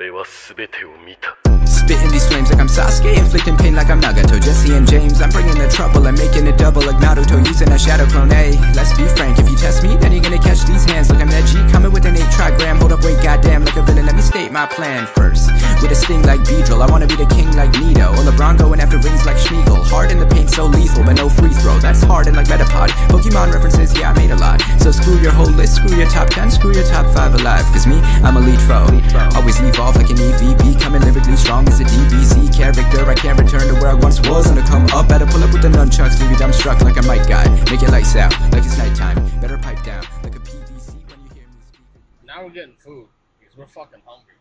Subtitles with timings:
[0.00, 0.24] 俺は
[0.56, 1.49] 全てを見た。
[1.90, 4.38] Spitting these flames like I'm Sasuke, inflicting pain like I'm Nagato.
[4.40, 7.78] Jessie and James, I'm bringing the trouble I'm making it double like Naruto using a
[7.80, 8.30] shadow clone.
[8.30, 11.18] Hey, let's be frank, if you test me, then you're gonna catch these hands like
[11.18, 11.58] I'm Neji.
[11.72, 14.06] Coming with an 8 trigram, hold up, wait, goddamn, like a villain.
[14.06, 15.50] Let me state my plan first.
[15.82, 18.14] With a sting like Beedrill, I wanna be the king like Nito.
[18.14, 19.82] Or LeBron going after rings like Sméagol.
[19.90, 21.80] Hard in the paint, so lethal, but no free throw.
[21.80, 22.94] That's hard and like Metapod.
[23.10, 24.62] Pokemon references, yeah, I made a lot.
[24.78, 27.66] So screw your whole list, screw your top 10, screw your top 5 alive.
[27.74, 28.86] Cause me, I'm a lead foe.
[29.34, 33.08] Always evolve like an EVP, coming lyrically strong as a DBZ character.
[33.08, 34.48] I can't return to where I once was.
[34.48, 37.02] And to come up, better pull up with the nunchucks, leave you dumbstruck like a
[37.02, 37.48] mic guy.
[37.70, 39.40] Make your lights out, like it's nighttime.
[39.40, 41.80] Better pipe down, like a PVC when you hear me speak.
[42.26, 43.06] Now we're getting food
[43.38, 44.34] because we're fucking hungry.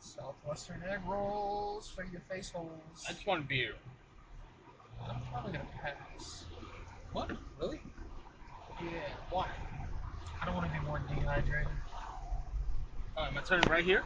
[0.00, 2.70] Southwestern egg rolls for your face holes.
[3.08, 3.74] I just want beer.
[5.08, 6.44] I'm probably gonna pass.
[7.12, 7.30] What?
[7.60, 7.80] Really?
[8.82, 8.88] Yeah.
[9.30, 9.48] Why?
[10.40, 11.68] I don't want to be more dehydrated.
[13.16, 14.02] Oh, am I turning right here?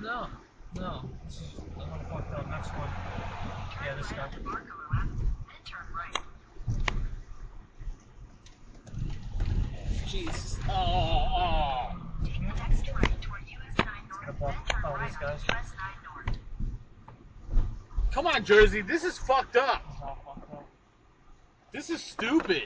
[0.00, 0.28] No.
[0.76, 1.10] No.
[1.24, 2.48] This is the one fucked up.
[2.48, 2.88] Next one.
[3.84, 4.28] Yeah, this guy.
[10.06, 10.58] Jesus.
[10.68, 11.92] Oh, oh.
[14.84, 15.40] oh guys.
[18.10, 18.82] Come on, Jersey.
[18.82, 19.82] This is fucked up.
[21.72, 22.64] This is stupid.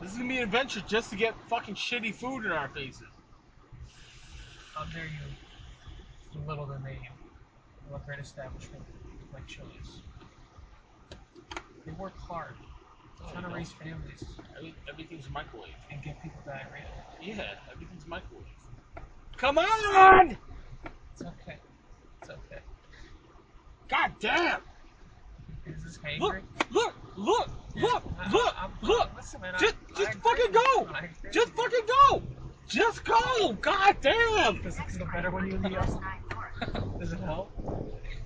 [0.00, 3.08] This is gonna be an adventure just to get fucking shitty food in our faces.
[4.74, 7.00] How dare you belittle the name
[7.90, 8.82] of a great establishment
[9.32, 10.02] like Chili's?
[11.86, 12.54] They work hard.
[13.20, 14.24] They're trying to raise families
[14.56, 15.70] Every, everything's microwave.
[15.90, 16.84] and get people diarrhea.
[17.22, 18.44] Yeah, everything's microwave.
[19.38, 20.36] Come on!
[21.12, 21.56] It's okay.
[22.20, 22.60] It's okay.
[23.88, 24.60] God damn!
[25.66, 26.20] Is this hangry?
[26.20, 28.02] look, look, look, look,
[28.82, 29.10] look!
[29.40, 30.88] Man, Just, just fucking go!
[31.32, 32.22] Just fucking go!
[32.68, 33.52] Just go!
[33.60, 34.62] God damn!
[34.62, 36.02] Does it feel better when you yell?
[36.98, 37.50] Does it help?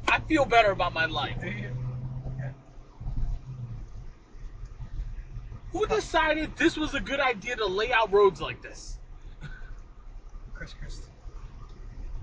[0.08, 1.40] I feel better about my life.
[1.40, 1.70] Do you?
[2.36, 2.50] Okay.
[5.72, 8.98] Who decided this was a good idea to lay out roads like this?
[10.54, 11.04] Chris Christie.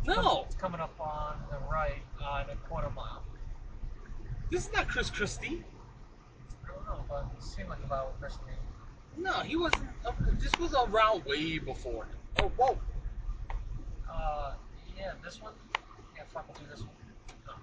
[0.05, 3.23] No, It's coming up on the right uh, a quarter mile.
[4.49, 5.63] this is not Chris Christie.
[6.87, 9.23] Know, but it seemed like what Chris mean.
[9.25, 9.89] No, he wasn't.
[10.05, 12.07] Uh, this was around way before.
[12.39, 12.77] Oh, whoa.
[14.09, 14.53] Uh,
[14.97, 15.53] yeah, this one?
[16.15, 16.89] Yeah, fuck, we'll do this one.
[17.45, 17.53] No.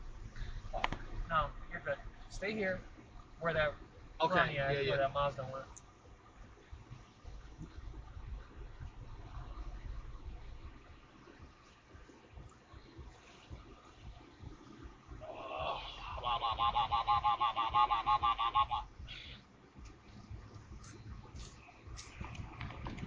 [0.72, 0.90] Fuck.
[1.30, 1.96] No, you're good.
[2.28, 2.80] Stay here.
[3.40, 3.74] Where that
[4.20, 4.88] Okay, Ronnie yeah, yeah.
[4.90, 5.64] where that Mazda went.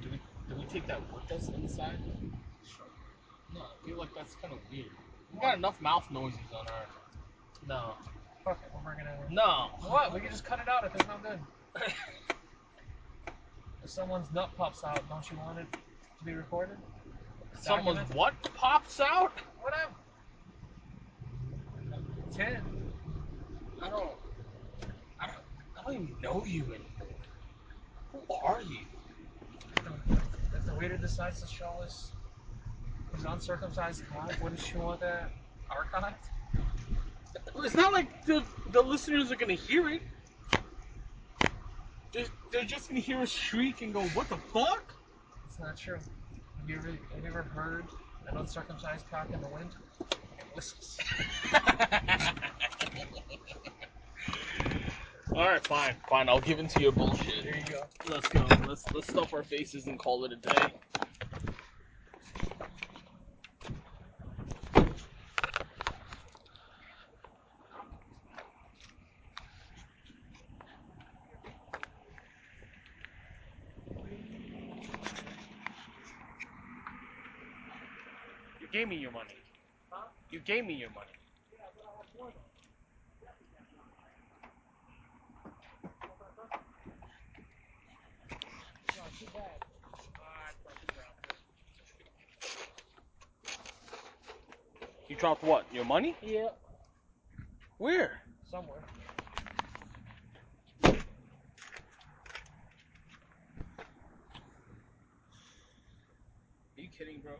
[0.02, 2.00] Do we, do we take that with us inside?
[3.54, 4.88] No, I feel like that's kind of weird.
[5.34, 6.86] We got enough mouth noises on our.
[7.68, 7.94] No.
[8.46, 9.36] Fuck it, we'll bring it in.
[9.36, 9.72] No.
[9.82, 10.14] What?
[10.14, 11.40] We can just cut it out if it's not good.
[13.88, 16.76] If someone's nut pops out, don't you want it to be recorded?
[17.62, 18.16] Someone's Documented?
[18.18, 19.32] what pops out?
[19.62, 19.94] Whatever.
[22.34, 22.87] Ten.
[23.82, 24.20] I don't.
[25.20, 25.46] I don't,
[25.78, 27.18] I don't even know you anymore.
[28.12, 28.88] Who are you?
[30.54, 32.14] If the waiter decides to show us
[33.14, 35.32] his uncircumcised cock, wouldn't you want that
[35.72, 36.26] archived?
[37.56, 40.04] It's not like the the listeners are gonna hear it.
[42.14, 44.96] They're, they're just gonna hear us shriek and go, "What the fuck?"
[45.46, 46.00] It's not true.
[46.58, 47.86] Have you ever, have you ever heard
[48.28, 49.76] an uncircumcised cock in the wind?
[50.58, 50.98] Whistles.
[55.36, 56.30] All right, fine, fine.
[56.30, 57.44] I'll give in to your bullshit.
[57.44, 57.86] There you go.
[58.10, 58.48] Let's go.
[58.68, 60.74] Let's let's stuff our faces and call it a day.
[78.62, 79.37] You gave me your money.
[80.30, 81.08] You gave me your money.
[95.08, 95.66] You dropped what?
[95.74, 96.16] Your money?
[96.22, 96.50] Yeah.
[97.78, 98.20] Where?
[98.52, 98.80] Somewhere.
[106.78, 107.34] Are you kidding, bro?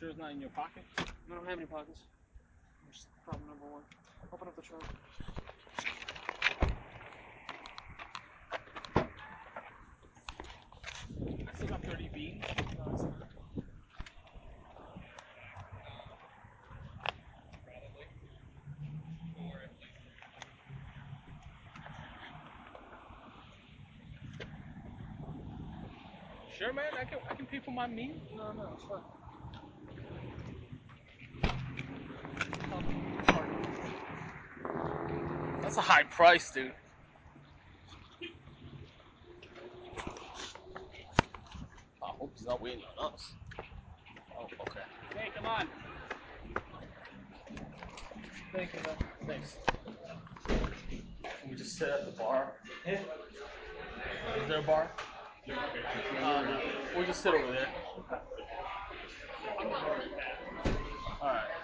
[0.00, 0.82] Sure it's not in your pocket?
[1.30, 2.00] I don't have any pockets.
[2.86, 3.82] That's problem number one.
[4.32, 4.86] Open up the trunk.
[11.46, 12.44] I said 30 beans?
[12.78, 13.28] No, it's not.
[17.66, 18.06] Probably.
[19.52, 20.00] Or at least.
[26.58, 26.94] Sure, man.
[26.98, 28.16] I can I can pay for my meal.
[28.34, 29.19] No, no, it's fine.
[35.70, 36.72] That's a high price, dude.
[42.02, 43.30] I hope he's not waiting on us.
[44.36, 44.80] Oh, okay.
[45.16, 45.68] Hey, come on.
[48.52, 49.26] Thank you, though.
[49.28, 49.58] Thanks.
[50.48, 52.54] Can we just sit at the bar?
[52.84, 52.98] Is
[54.48, 54.90] there a bar?
[55.48, 55.52] Uh,
[56.20, 56.60] no.
[56.96, 57.68] We'll just sit over there.
[61.22, 61.59] Alright.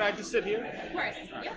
[0.00, 0.64] Can I just sit here?
[0.64, 1.14] Of course.
[1.44, 1.56] Yep.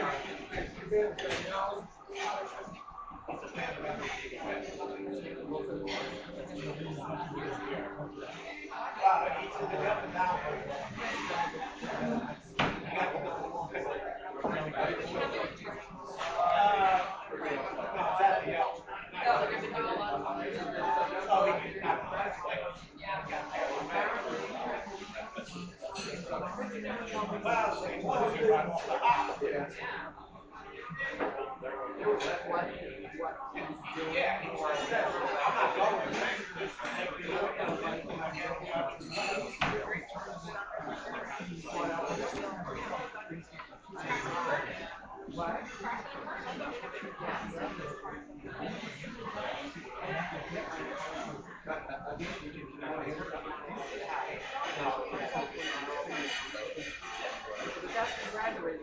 [58.01, 58.81] just graduated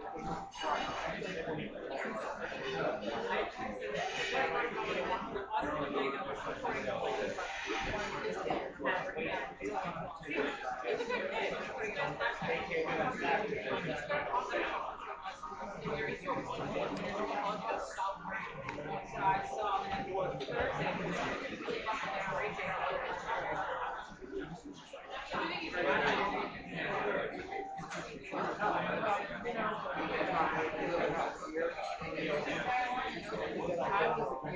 [34.49, 34.55] Do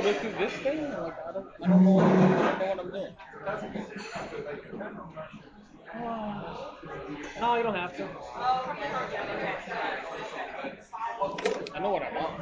[0.00, 0.82] I order through this thing?
[0.82, 3.14] Like, I don't, I don't know, what, I don't know what I'm doing.
[7.40, 8.04] No, you don't have to.
[11.74, 12.40] I know what I want.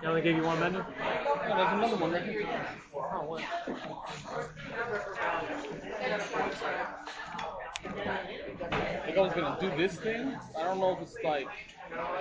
[0.00, 0.78] They only gave you one menu?
[0.78, 2.46] Yeah, there's another one right here.
[2.94, 3.42] Oh, what?
[9.06, 10.36] Like I was gonna do this thing.
[10.58, 11.48] I don't know if it's like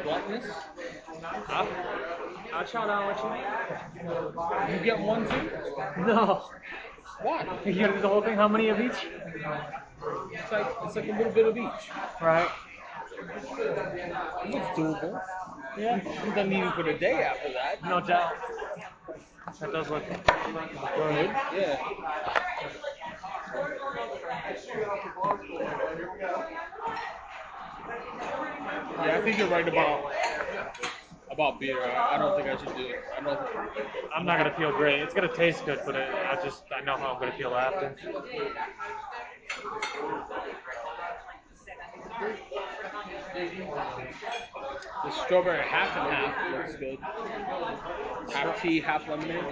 [0.04, 0.46] gluttonous.
[1.48, 1.68] I'll,
[2.54, 3.18] I'll try down what
[4.70, 5.52] you You get one too?
[6.06, 6.50] No.
[7.22, 7.66] What?
[7.66, 8.36] You gotta do the whole thing?
[8.36, 9.08] How many of each?
[10.34, 11.90] It's like it's like a little bit of each.
[12.22, 12.50] Right.
[14.46, 15.22] It's doable.
[15.78, 16.02] Yeah.
[16.22, 17.84] I'm done eating for the day after that.
[17.84, 18.34] No doubt.
[19.60, 20.20] That does look good.
[21.56, 21.78] Yeah.
[27.88, 30.12] Yeah, I think you're right about
[31.32, 31.82] about beer.
[31.84, 33.04] I, I don't think I should do it.
[33.18, 33.40] I don't.
[34.16, 35.02] I'm not gonna feel great.
[35.02, 37.96] It's gonna taste good, but I, I just I know how I'm gonna feel after.
[45.04, 47.00] The strawberry half and half looks good.
[48.34, 49.44] Half tea, half lemonade.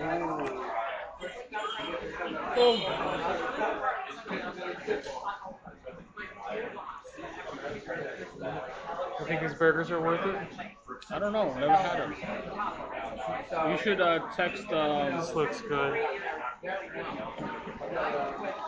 [2.57, 3.17] Oh.
[9.19, 10.35] I think his burgers are worth it.
[11.09, 11.53] I don't know.
[11.53, 13.71] Never had them.
[13.71, 14.71] You should uh, text.
[14.71, 16.05] Um, This looks good.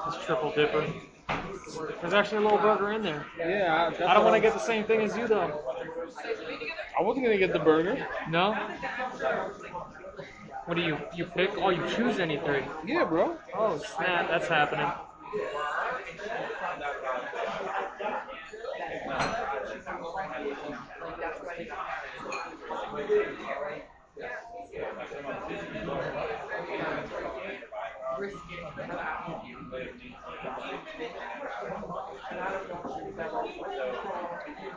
[0.05, 0.85] This triple dipper.
[2.01, 3.25] There's actually a little burger in there.
[3.39, 5.61] yeah, that's I don't want to get the same thing as you though.
[6.99, 8.05] I wasn't gonna get the burger.
[8.29, 8.53] No.
[10.65, 11.51] What do you you pick?
[11.57, 12.63] Oh, you choose any three.
[12.85, 13.37] Yeah, bro.
[13.55, 14.29] Oh snap!
[14.29, 14.91] That's happening.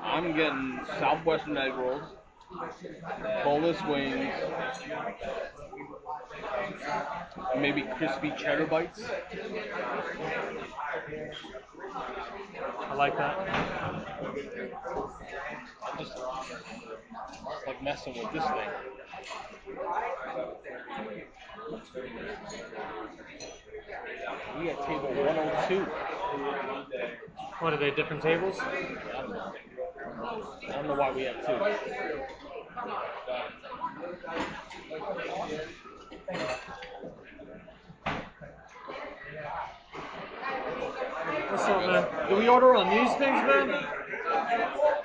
[0.02, 2.02] I'm getting Southwestern egg rolls,
[3.44, 4.32] boneless wings,
[7.56, 9.02] maybe crispy cheddar bites.
[12.80, 13.38] I like that.
[15.82, 16.16] I'm just
[17.66, 18.68] like messing with this thing.
[24.58, 25.86] We got table 102.
[27.60, 27.90] What are they?
[27.90, 28.58] Different tables?
[30.26, 30.68] I don't know.
[30.68, 32.66] I don't know why we have two.
[41.48, 42.28] What's up, man?
[42.28, 43.86] Do we order on these things, man?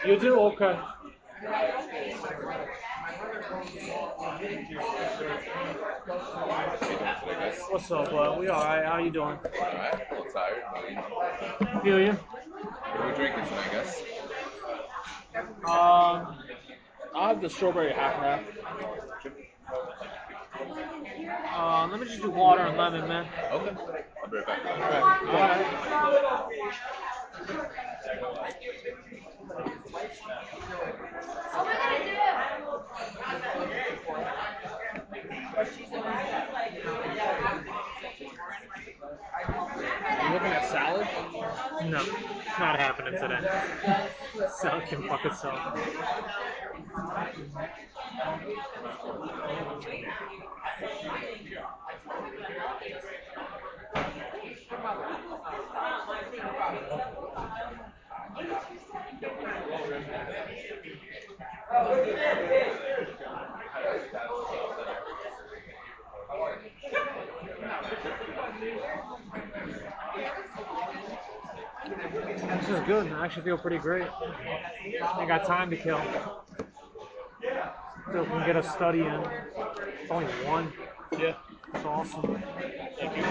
[0.06, 0.40] You do?
[0.40, 0.80] Okay.
[7.70, 8.40] What's up, bud?
[8.40, 8.86] We alright?
[8.86, 9.38] How you doing?
[9.38, 10.63] Alright, a little tired.
[10.74, 12.12] but we- Feel you?
[12.12, 14.04] What are we drinking tonight, guys?
[15.36, 16.38] Um,
[17.16, 18.42] I'll have the strawberry half half.
[21.54, 23.26] Uh, let me just do water and lemon, man.
[23.52, 23.76] Okay.
[24.24, 25.22] I'll be right back.
[25.24, 25.72] Alright.
[36.68, 37.61] You
[40.32, 41.08] looking at salad?
[41.90, 42.04] No,
[42.60, 43.40] not happening today.
[44.50, 45.60] Salad can fuck itself.
[72.62, 73.12] This is good.
[73.12, 74.06] I actually feel pretty great.
[74.22, 76.00] I got time to kill.
[78.10, 79.08] Still can get a study in.
[79.08, 80.72] It's only one.
[81.18, 81.34] Yeah.
[81.74, 82.44] It's awesome.
[83.00, 83.24] Thank you.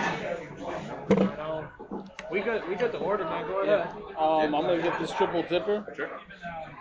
[2.31, 3.47] We got we got the order, man.
[3.47, 3.89] Go ahead.
[4.19, 5.85] Um, I'm gonna get this triple dipper.
[5.97, 6.11] Sure.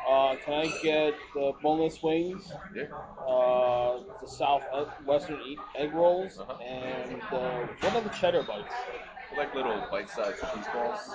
[0.07, 2.51] Uh, can I get the boneless wings?
[2.75, 2.83] Yeah.
[3.27, 6.53] Uh, the southwestern e- egg rolls, Uh-huh.
[6.63, 8.73] and uh, what are the cheddar bites?
[9.33, 11.11] I like little bite-sized cheese balls.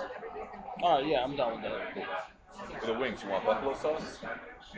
[0.82, 2.80] All right, yeah, I'm down with that.
[2.80, 4.18] For the wings, you want buffalo sauce?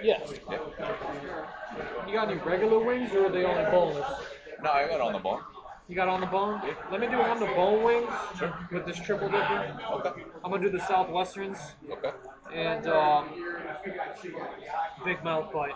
[0.02, 0.32] Yes.
[0.50, 0.58] Yeah.
[2.06, 4.06] You got any regular wings or are they only boneless?
[4.62, 5.40] No, I got it on the bone.
[5.88, 6.60] You got on the bone?
[6.90, 8.10] Let me do it on the bone wings
[8.72, 9.78] with this triple dipper.
[9.92, 10.24] Okay.
[10.44, 11.58] I'm gonna do the southwesterns
[11.90, 12.10] Okay.
[12.52, 13.28] and um,
[15.04, 15.70] big mouth bite.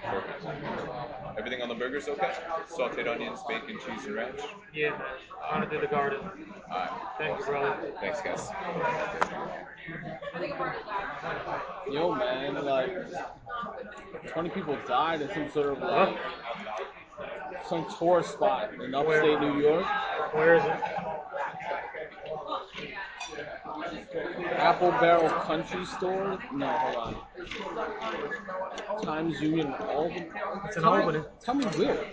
[0.00, 0.46] Perfect.
[1.36, 2.32] Everything on the burger's okay?
[2.70, 4.40] Sauteed onions, bacon, cheese, and ranch?
[4.72, 5.00] Yeah, man.
[5.50, 6.20] I'm gonna do the garden.
[6.70, 6.90] Alright.
[7.18, 7.92] Thank you, brother.
[8.00, 8.48] Thanks, guys.
[11.90, 12.90] Yo, man, like
[14.28, 16.16] 20 people died in some sort of like
[17.68, 19.84] some tourist spot in upstate New York.
[20.32, 20.80] Where is it?
[24.56, 26.38] Apple Barrel Country Store.
[26.52, 27.16] No, hold on.
[29.02, 30.26] Times Union Albany.
[30.66, 31.22] It's me- Albany.
[31.40, 32.04] Tell me where.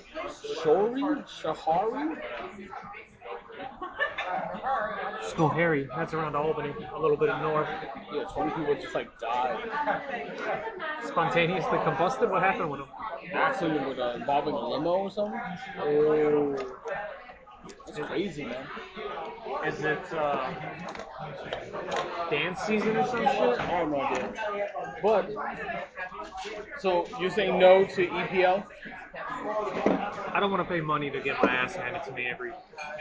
[0.64, 1.24] Shori?
[1.28, 2.18] Shahari?
[5.34, 5.88] Schoharie.
[5.96, 7.68] That's around Albany, a little bit north.
[8.14, 9.58] Yeah, 20 people just like died.
[11.08, 12.30] Spontaneously combusted.
[12.30, 12.90] What happened with them?
[13.34, 15.40] accident with uh, involving a limo or something.
[15.80, 16.56] Oh,
[17.86, 18.68] that's crazy, man.
[19.66, 20.54] Is it uh,
[22.30, 23.60] dance season or some shit?
[23.60, 24.34] I have no idea.
[25.02, 25.32] But
[26.80, 28.64] so you're saying no to EPL?
[30.34, 32.52] I don't want to pay money to get my ass handed to me every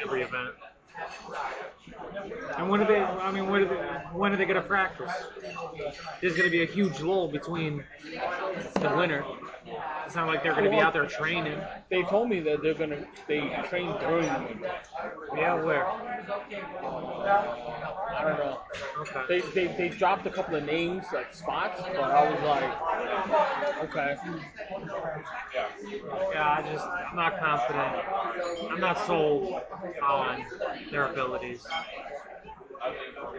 [0.03, 0.55] every event.
[2.57, 3.01] And when are they?
[3.01, 3.75] I mean, when are they?
[4.13, 5.11] When are they gonna practice?
[6.21, 7.85] There's gonna be a huge lull between
[8.81, 9.25] the winter.
[10.07, 11.59] It's not like they're gonna be out there training.
[11.91, 14.71] They told me that they're gonna they train during the winter.
[15.37, 15.87] Yeah, where?
[15.87, 15.99] I
[18.23, 18.61] don't know.
[19.01, 19.23] Okay.
[19.29, 24.17] They, they they dropped a couple of names like spots, but I was like, okay.
[26.33, 28.73] Yeah, I just I'm not confident.
[28.73, 29.61] I'm not sold
[30.03, 30.45] on
[30.91, 31.65] their abilities.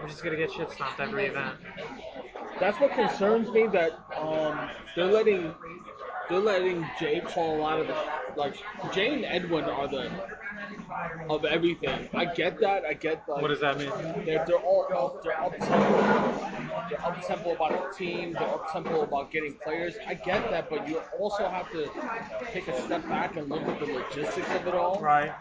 [0.02, 1.58] We're just gonna get shit stomped every event.
[2.60, 5.54] That's what concerns me that um they're letting
[6.30, 8.04] they're letting Jay call a lot of the
[8.36, 8.56] like
[8.94, 10.10] Jay and Edwin are the
[11.30, 12.10] of everything.
[12.14, 12.86] I get that.
[12.86, 13.90] I get like What does that mean?
[14.26, 16.90] They're, they're all up, they're up tempo.
[16.90, 18.34] They're up tempo about the team.
[18.34, 19.96] They're up tempo about getting players.
[20.08, 21.90] I get that, but you also have to
[22.52, 25.00] take a step back and look at the logistics of it all.
[25.02, 25.32] Right.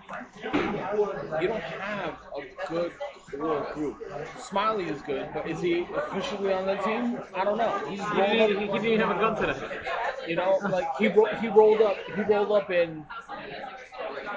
[1.41, 2.93] You don't have a good
[3.39, 3.97] core group.
[4.39, 7.19] Smiley is good, but is he officially on the team?
[7.35, 7.79] I don't know.
[7.89, 9.81] He's He didn't, he didn't even have a gun today.
[10.27, 11.97] you know, like he ro- he rolled up.
[12.15, 13.05] He rolled up in.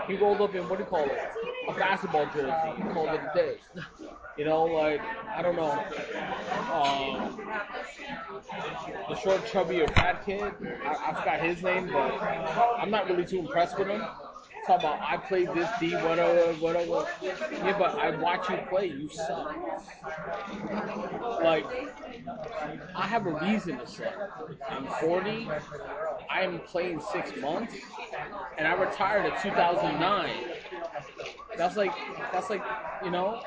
[0.07, 1.19] He rolled up in what do you call it?
[1.67, 2.81] A basketball jersey.
[2.81, 3.59] He called it a day.
[4.37, 5.71] You know, like I don't know.
[6.71, 7.37] Um,
[9.09, 10.41] the short, chubby, or fat kid.
[10.83, 14.01] I, I forgot his name, but I'm not really too impressed with him.
[14.67, 16.93] Talk about I played this D, whatever, uh, whatever.
[16.93, 18.87] Uh, yeah, but I watch you play.
[18.87, 19.55] You suck.
[21.41, 21.65] Like
[22.93, 24.13] I have a reason to suck.
[24.69, 25.47] I'm 40.
[26.29, 27.75] I am playing six months,
[28.57, 30.29] and I retired in 2009.
[31.57, 31.93] That's like,
[32.33, 32.63] that's like,
[33.03, 33.41] you know,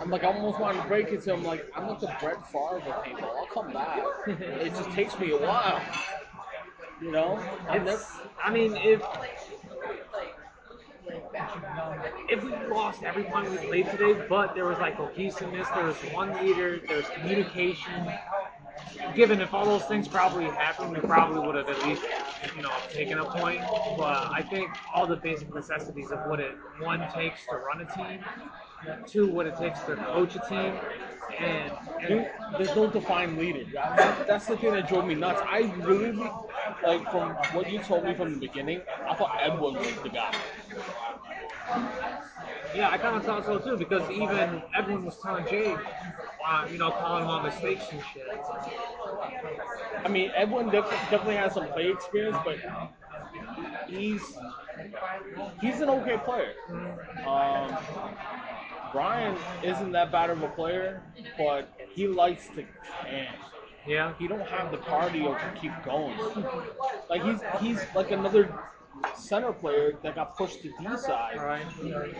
[0.00, 1.44] I'm like, I almost wanted to break it to him.
[1.44, 3.36] Like, I'm like the Brett Favre of paintball.
[3.36, 4.00] I'll come back.
[4.26, 5.80] It just takes me a while.
[7.00, 7.36] You know,
[7.68, 8.12] I'm never, It's,
[8.42, 9.02] I mean, if
[12.28, 15.96] if we lost every point we played today, but there was like cohesiveness, there was
[16.12, 18.12] one leader, there was communication.
[19.14, 22.02] Given if all those things probably happened, we probably would have at least,
[22.56, 23.60] you know, taken a point.
[23.98, 27.86] But I think all the basic necessities of what it one takes to run a
[27.96, 28.24] team,
[29.06, 30.78] two what it takes to coach a team,
[31.38, 31.72] and,
[32.08, 33.64] and there's no defined leader.
[33.72, 35.40] That- That's the thing that drove me nuts.
[35.44, 36.12] I really,
[36.84, 40.32] like, from what you told me from the beginning, I thought Edwin was the guy.
[42.74, 45.76] Yeah, I kind of thought so too because even everyone was telling Jay,
[46.46, 48.22] uh, you know, calling him on mistakes and shit.
[50.04, 52.58] I mean, Edwin def- definitely has some play experience, but
[53.88, 54.22] he's
[55.60, 56.54] he's an okay player.
[57.26, 57.76] Um,
[58.92, 61.02] Brian isn't that bad of a player,
[61.38, 62.64] but he likes to
[63.04, 63.36] camp.
[63.86, 66.16] Yeah, He don't have the cardio to keep going.
[67.10, 68.54] Like he's he's like another
[69.16, 71.38] center player that got pushed to D side.
[71.38, 71.64] right.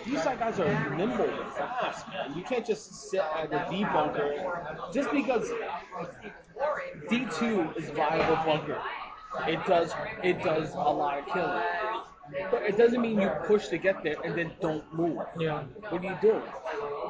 [0.05, 2.37] D side guys are nimble and fast, man.
[2.37, 5.49] You can't just sit at the D bunker just because
[7.09, 8.81] D two is viable bunker.
[9.47, 9.93] It does
[10.25, 11.63] it does a lot of killing.
[12.51, 15.19] But it doesn't mean you push to get there and then don't move.
[15.39, 15.65] Yeah.
[15.91, 16.43] What are you doing?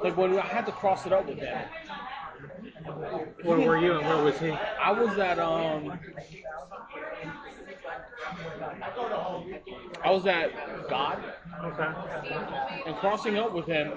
[0.03, 1.59] Like when I had to cross it up with him,
[3.43, 4.51] Where were you and where was he?
[4.51, 5.99] I was at um
[10.05, 10.51] I was at
[10.89, 11.23] God
[11.65, 11.93] Okay.
[12.87, 13.93] and crossing up with him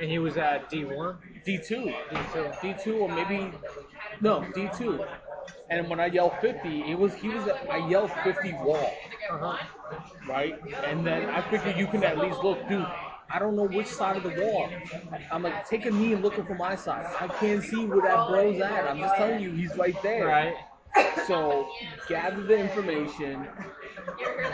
[0.00, 1.16] And he was at D1.
[1.44, 1.92] D two.
[2.10, 2.60] D2.
[2.62, 3.52] D two or maybe
[4.20, 5.04] no D two.
[5.70, 8.92] And when I yelled fifty, it was he was at, I yelled fifty wall.
[9.30, 9.56] Uh-huh.
[10.28, 10.54] right?
[10.84, 12.86] And then I figured you can at least look, dude.
[13.30, 14.68] I don't know which side of the wall.
[15.30, 17.06] I'm like, take a knee and looking for my side.
[17.18, 18.86] I can't see where that bro's at.
[18.88, 20.26] I'm just telling you, he's right there.
[20.26, 20.54] Right.
[21.26, 21.68] So
[22.08, 23.48] gather the information.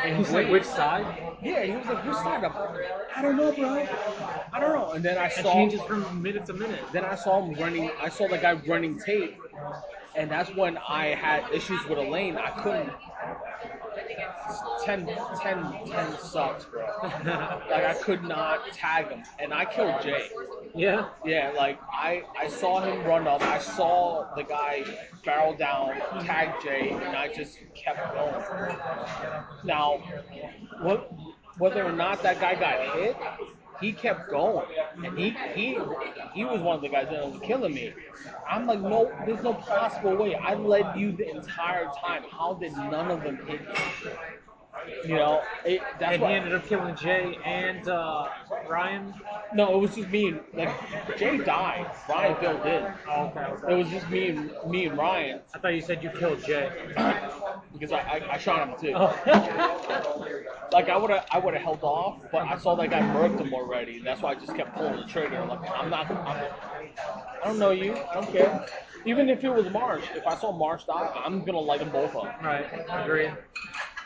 [0.05, 1.05] And He's like, which side?
[1.43, 2.45] Yeah, he was like, which side?
[2.45, 2.53] I'm,
[3.17, 3.87] I don't know, bro.
[4.53, 4.91] I don't know.
[4.93, 5.53] And then I It saw.
[5.53, 6.81] changes from minute to minute.
[6.93, 7.91] Then I saw him running.
[8.01, 9.37] I saw the guy running tape,
[10.15, 12.37] and that's when I had issues with Elaine.
[12.37, 12.93] I couldn't.
[14.85, 15.07] 10,
[15.41, 16.87] 10, 10 sucks, bro.
[17.03, 20.29] like I could not tag him, and I killed Jay.
[20.75, 21.09] Yeah.
[21.25, 23.43] Yeah, like I, I saw him run up.
[23.43, 24.85] I saw the guy
[25.25, 28.77] barrel down, tag Jay, and I just kept going.
[29.65, 29.99] Now,
[30.81, 31.13] what,
[31.59, 33.17] whether or not that guy got hit,
[33.81, 34.67] he kept going,
[35.05, 35.79] and he he
[36.35, 37.93] he was one of the guys that was killing me.
[38.49, 40.35] I'm like, no, there's no possible way.
[40.35, 42.25] I led you the entire time.
[42.31, 44.11] How did none of them hit you?
[45.05, 48.29] You know, it, that's And he ended up killing Jay and uh,
[48.69, 49.15] Ryan.
[49.55, 51.91] no, it was just me and like Jay died.
[52.09, 52.93] Ryan filled in.
[53.09, 53.73] Oh, okay.
[53.73, 56.71] It was just me and me and Ryan I thought you said you killed Jay.
[57.73, 58.93] because I, I, I shot him too.
[58.95, 60.45] Oh.
[60.71, 63.41] Like I would have I would have held off, but I saw that guy murked
[63.41, 64.01] him already.
[64.01, 65.45] That's why I just kept pulling the trigger.
[65.47, 66.11] Like I'm not.
[66.11, 66.47] I'm,
[67.43, 67.97] I don't know you.
[67.97, 68.67] I don't care.
[69.07, 72.15] Even if it was Marsh, if I saw Marsh die, I'm gonna light them both
[72.15, 72.67] up right.
[72.91, 73.33] Agreed.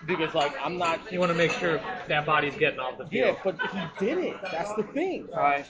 [0.06, 1.12] Because like I'm not.
[1.12, 3.36] You want to make sure that body's getting off the field.
[3.36, 4.36] Yeah, but he did it.
[4.50, 5.28] That's the thing.
[5.34, 5.66] Right.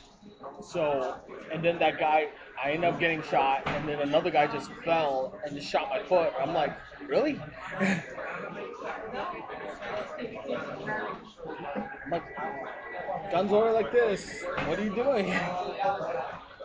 [0.63, 1.17] So,
[1.53, 2.29] and then that guy,
[2.63, 6.03] I end up getting shot, and then another guy just fell and just shot my
[6.03, 6.33] foot.
[6.41, 7.41] I'm like, really?
[7.81, 8.01] I'm
[12.11, 12.23] like,
[13.31, 14.43] guns are like this.
[14.67, 15.35] What are you doing?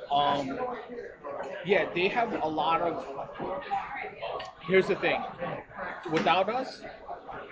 [0.09, 0.57] Um,
[1.65, 3.05] yeah, they have a lot of.
[4.65, 5.21] Here's the thing.
[6.11, 6.81] Without us,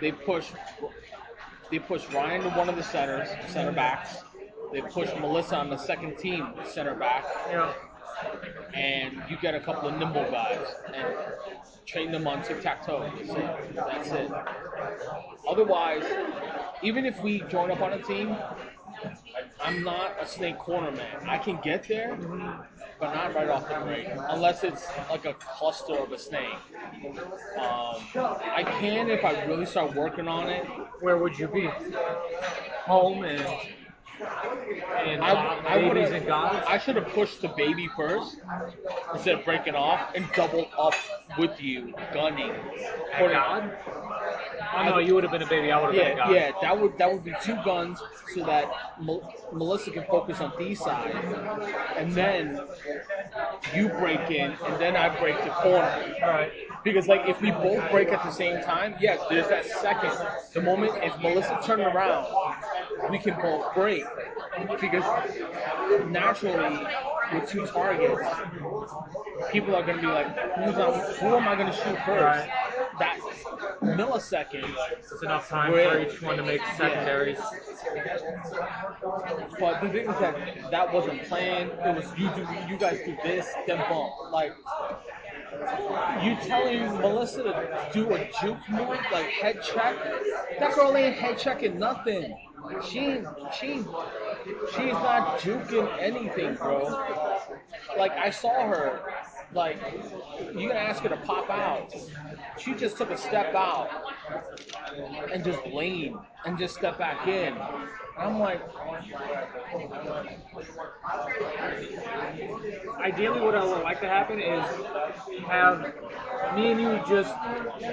[0.01, 0.51] they push.
[1.71, 4.17] They push Ryan to one of the centers, center backs.
[4.71, 7.73] They push Melissa on the second team, center back, Yeah.
[8.73, 11.07] and you get a couple of nimble guys and
[11.85, 13.09] train them on tic tac toe.
[13.17, 13.75] That's it.
[13.75, 14.31] That's it.
[15.47, 16.03] Otherwise,
[16.83, 18.35] even if we join up on a team,
[19.62, 21.27] I'm not a snake corner man.
[21.27, 22.15] I can get there,
[22.99, 26.53] but not right off the break, unless it's like a cluster of a snake.
[27.58, 30.65] Um, I can if I really start working on it.
[30.99, 31.69] Where would you be?
[32.86, 33.43] Home and
[34.19, 36.65] and I, uh, God- I babies and gods.
[36.67, 38.38] I should have pushed the baby first
[39.13, 40.93] instead of breaking off and doubled up
[41.38, 42.51] with you, gunning.
[43.13, 43.71] And God.
[44.78, 45.71] Oh no, you would have been a baby.
[45.71, 46.34] I would have been a Yeah, god.
[46.34, 47.99] yeah, that would that would be two guns
[48.34, 48.69] so that
[49.01, 51.13] Mel- Melissa can focus on D side,
[51.95, 52.60] and then
[53.73, 56.15] you break in, and then I break the corner.
[56.21, 56.51] Right.
[56.84, 60.12] Because like if we both break at the same time, yes, there's that second.
[60.54, 62.28] The moment if Melissa turned around,
[63.10, 64.04] we can both break.
[64.80, 65.04] Because
[66.08, 66.86] naturally,
[67.34, 68.21] with two targets,
[69.52, 72.48] people are gonna be like, Who's on, who am I gonna shoot first?
[73.00, 73.19] That
[73.82, 74.74] millisecond.
[75.00, 77.39] It's enough time for each one to make secondaries.
[79.60, 81.71] But the thing is that that wasn't planned.
[81.71, 84.13] It was you do you guys do this, then bump.
[84.32, 84.54] Like
[86.24, 89.95] you telling Melissa to do a juke move like head check.
[90.60, 92.36] That girl ain't head checking nothing.
[92.87, 93.27] She ain't
[93.59, 93.67] she
[94.73, 97.05] she's not juking anything, bro.
[97.97, 99.01] Like I saw her.
[99.55, 99.77] Like
[100.53, 101.95] you gonna ask her to pop out.
[102.59, 103.89] She just took a step out
[105.31, 107.55] and just leaned and just stepped back in.
[108.17, 108.61] I'm like,
[112.99, 114.65] Ideally, what I would like to happen is
[115.47, 115.93] have
[116.55, 117.33] me and you just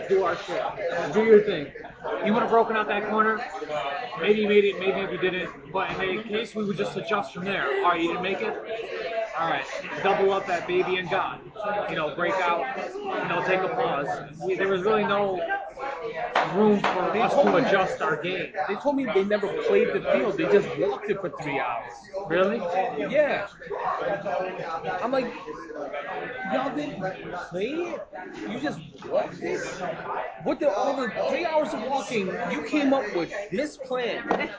[0.08, 0.62] do our shit.
[1.12, 1.68] Do your thing.
[2.24, 3.40] You would have broken out that corner.
[4.20, 5.72] Maybe you made it, maybe if you didn't.
[5.72, 7.66] But in any case, we would just adjust from there.
[7.84, 9.21] All right, you didn't make it?
[9.38, 9.64] All right,
[10.02, 11.40] double up that baby and God.
[11.88, 14.30] You know, break out, you know, take a pause.
[14.44, 15.40] We, there was really no
[16.54, 18.52] room for us to adjust our game.
[18.68, 20.36] they told me they never played the field.
[20.36, 21.92] They just walked it for three hours.
[22.28, 22.58] Really?
[23.10, 23.48] Yeah.
[25.00, 25.32] I'm like,
[26.52, 27.00] y'all didn't
[27.48, 28.00] play it?
[28.48, 28.80] You just
[29.16, 29.60] it?
[30.44, 34.50] With the over three hours of walking, you came up with this plan.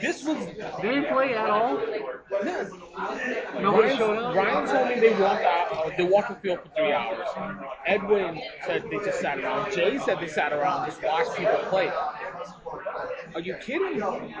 [0.00, 0.38] This was
[0.80, 1.76] They didn't play at all.
[2.44, 2.68] No.
[3.60, 4.34] Nobody Ryan, showed up.
[4.34, 5.72] Ryan told me they walked out.
[5.72, 7.28] Uh, they walked the field for three hours.
[7.86, 9.72] Edwin said they just sat around.
[9.72, 11.90] Jay said they sat around and just watched people play.
[13.34, 13.98] Are you kidding?
[13.98, 14.34] Me?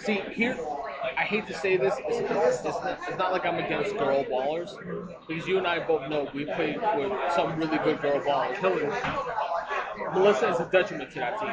[0.00, 0.56] See, here,
[1.18, 1.94] I hate to say this.
[2.06, 2.64] It's, it's,
[3.08, 4.70] it's, not, like I'm against girl ballers,
[5.26, 8.54] because you and I both know we played with some really good girl ballers.
[8.54, 8.94] Killers.
[10.14, 11.50] Melissa is a detriment to that team.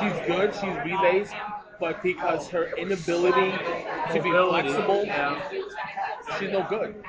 [0.00, 0.54] She's good.
[0.54, 1.30] She's relays,
[1.78, 3.52] but because her inability
[4.12, 5.40] to be flexible, yeah.
[6.38, 7.02] she's no good.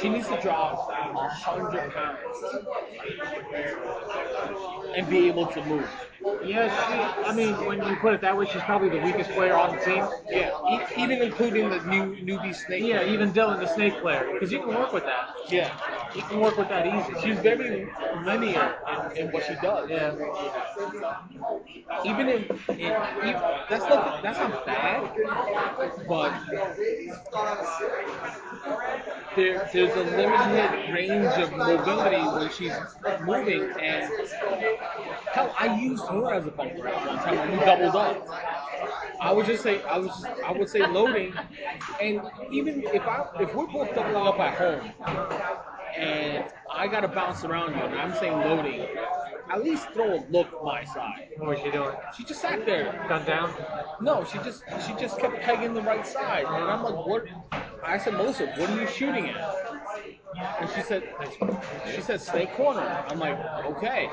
[0.00, 2.18] She needs to drop a hundred pounds
[4.96, 5.88] and be able to move.
[6.44, 7.28] Yeah, she.
[7.28, 9.84] I mean, when you put it that way, she's probably the weakest player on the
[9.84, 10.06] team.
[10.28, 12.84] Yeah, e- even including the new newbie snake.
[12.84, 15.30] Yeah, even Dylan, the snake player, because you can work with that.
[15.48, 15.70] Yeah.
[16.14, 17.20] You can work with that easy.
[17.22, 17.88] she's very
[18.24, 18.76] linear
[19.10, 19.90] in, in what she does.
[19.90, 20.14] yeah.
[22.04, 22.92] Even in, in
[23.26, 25.11] even, that's not that's not bad,
[26.08, 26.32] but
[29.36, 32.72] there there's a limited range of mobility when she's
[33.24, 34.12] moving, and
[35.32, 38.28] hell, I used her as a bumper at one time when we doubled up.
[39.20, 41.34] I would just say I was I would say loading,
[42.00, 42.20] and
[42.50, 44.92] even if I if we're both doubling up at home,
[45.96, 48.86] and I gotta bounce around you, and I'm saying loading,
[49.50, 51.28] at least throw a look my side.
[51.36, 51.94] What was she doing?
[52.16, 53.04] She just sat there.
[53.08, 53.54] Gun down?
[54.00, 57.24] No, she just she just kept pegging the right side, and I'm like, what?
[57.84, 59.62] I said, Melissa, what are you shooting at?
[60.60, 61.02] And she said,
[61.94, 63.04] she said stay corner.
[63.08, 64.08] I'm like, okay.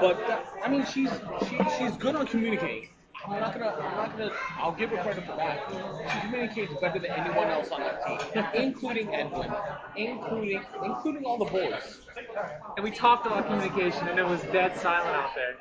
[0.00, 1.10] But that, I mean, she's
[1.48, 2.88] she, she's good on communicating.
[3.26, 6.12] I'm not gonna, I'm not gonna, I'll give her credit for that.
[6.12, 9.50] She communicates better than anyone else on that team, including Edwin,
[9.96, 12.00] including, including all the boys.
[12.76, 15.56] And we talked about communication, and it was dead silent out there.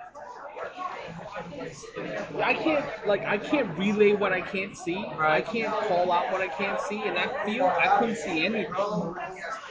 [2.44, 5.06] I can't like I can't relay what I can't see.
[5.18, 7.02] I can't call out what I can't see.
[7.04, 8.74] and that field, I couldn't see anything.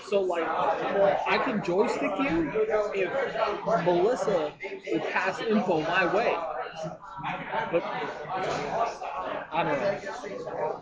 [0.08, 2.50] So like, I can joystick you
[2.94, 4.52] if Melissa
[4.92, 6.36] would pass info my way.
[7.70, 7.82] But
[9.52, 10.80] I don't know.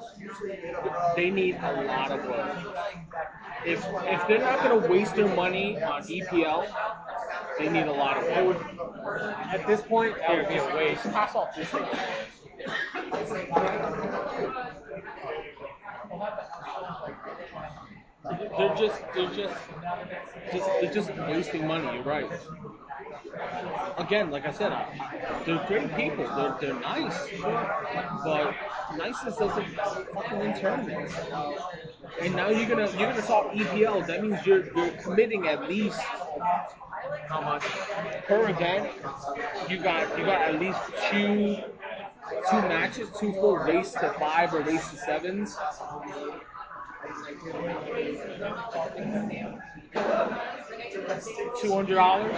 [1.16, 2.76] They need a lot of work.
[3.66, 6.66] If if they're not gonna waste their money on EPL,
[7.58, 8.64] they need a lot of work.
[9.52, 11.02] At this point, that would be a waste.
[11.04, 11.84] Pass off this thing.
[18.56, 19.54] They're just, they're just,
[20.52, 21.94] just, they're just wasting money.
[21.94, 22.30] You're right.
[23.98, 24.72] Again, like I said,
[25.46, 26.24] they're great people.
[26.36, 27.28] They're, they're nice,
[28.24, 28.54] but
[28.96, 31.14] niceness doesn't fucking win tournaments.
[32.20, 34.06] And now you're gonna, you're gonna talk EPL.
[34.06, 36.00] That means you're, you're committing at least
[37.28, 37.62] How much?
[38.26, 38.90] per event,
[39.68, 40.78] you got you got at least
[41.10, 41.56] two
[42.50, 45.56] two matches, two full race to five or race to sevens.
[51.60, 52.36] Two hundred dollars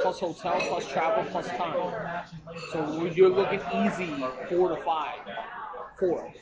[0.00, 2.26] plus hotel, plus travel, plus time.
[2.72, 5.18] So you're looking easy four to five.
[5.98, 6.32] Four.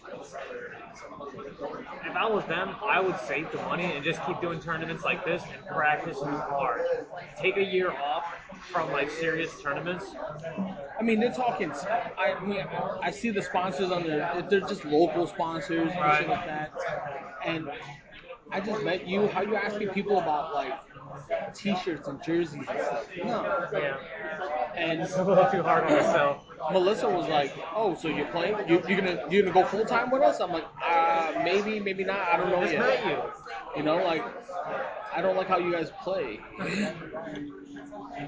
[2.04, 5.24] If I was them, I would save the money and just keep doing tournaments like
[5.24, 6.82] this and practice new hard.
[7.38, 8.24] Take a year off
[8.70, 10.06] from like serious tournaments.
[10.98, 11.72] I mean, they're talking.
[12.18, 12.64] I mean,
[13.02, 14.46] I see the sponsors on there.
[14.48, 16.20] They're just local sponsors and Right.
[16.20, 16.72] shit like that.
[17.44, 17.70] And
[18.50, 19.28] I just met you.
[19.28, 20.72] How you asking people about like
[21.54, 23.08] T-shirts and jerseys and stuff?
[23.24, 23.68] No.
[23.72, 23.96] Yeah,
[24.76, 26.46] And it's a little too hard on myself.
[26.72, 28.56] Melissa was like, "Oh, so you're playing?
[28.68, 32.04] You, you're gonna you're gonna go full time with us?" I'm like, uh, maybe, maybe
[32.04, 32.20] not.
[32.20, 32.80] I don't know Just yet.
[32.80, 33.18] met you.
[33.76, 34.22] You know, like
[35.14, 36.40] I don't like how you guys play.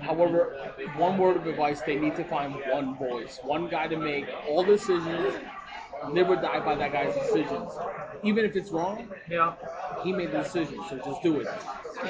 [0.00, 0.56] However,
[0.96, 4.64] one word of advice: they need to find one voice, one guy to make all
[4.64, 5.34] decisions.
[6.10, 7.72] Live or die by that guy's decisions.
[8.22, 9.54] Even if it's wrong, Yeah.
[10.02, 11.46] he made the decision, so just do it.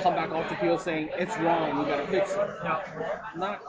[0.02, 2.38] Come back off the field saying it's wrong, we gotta fix it.
[2.64, 2.80] Yeah.
[3.36, 3.60] Not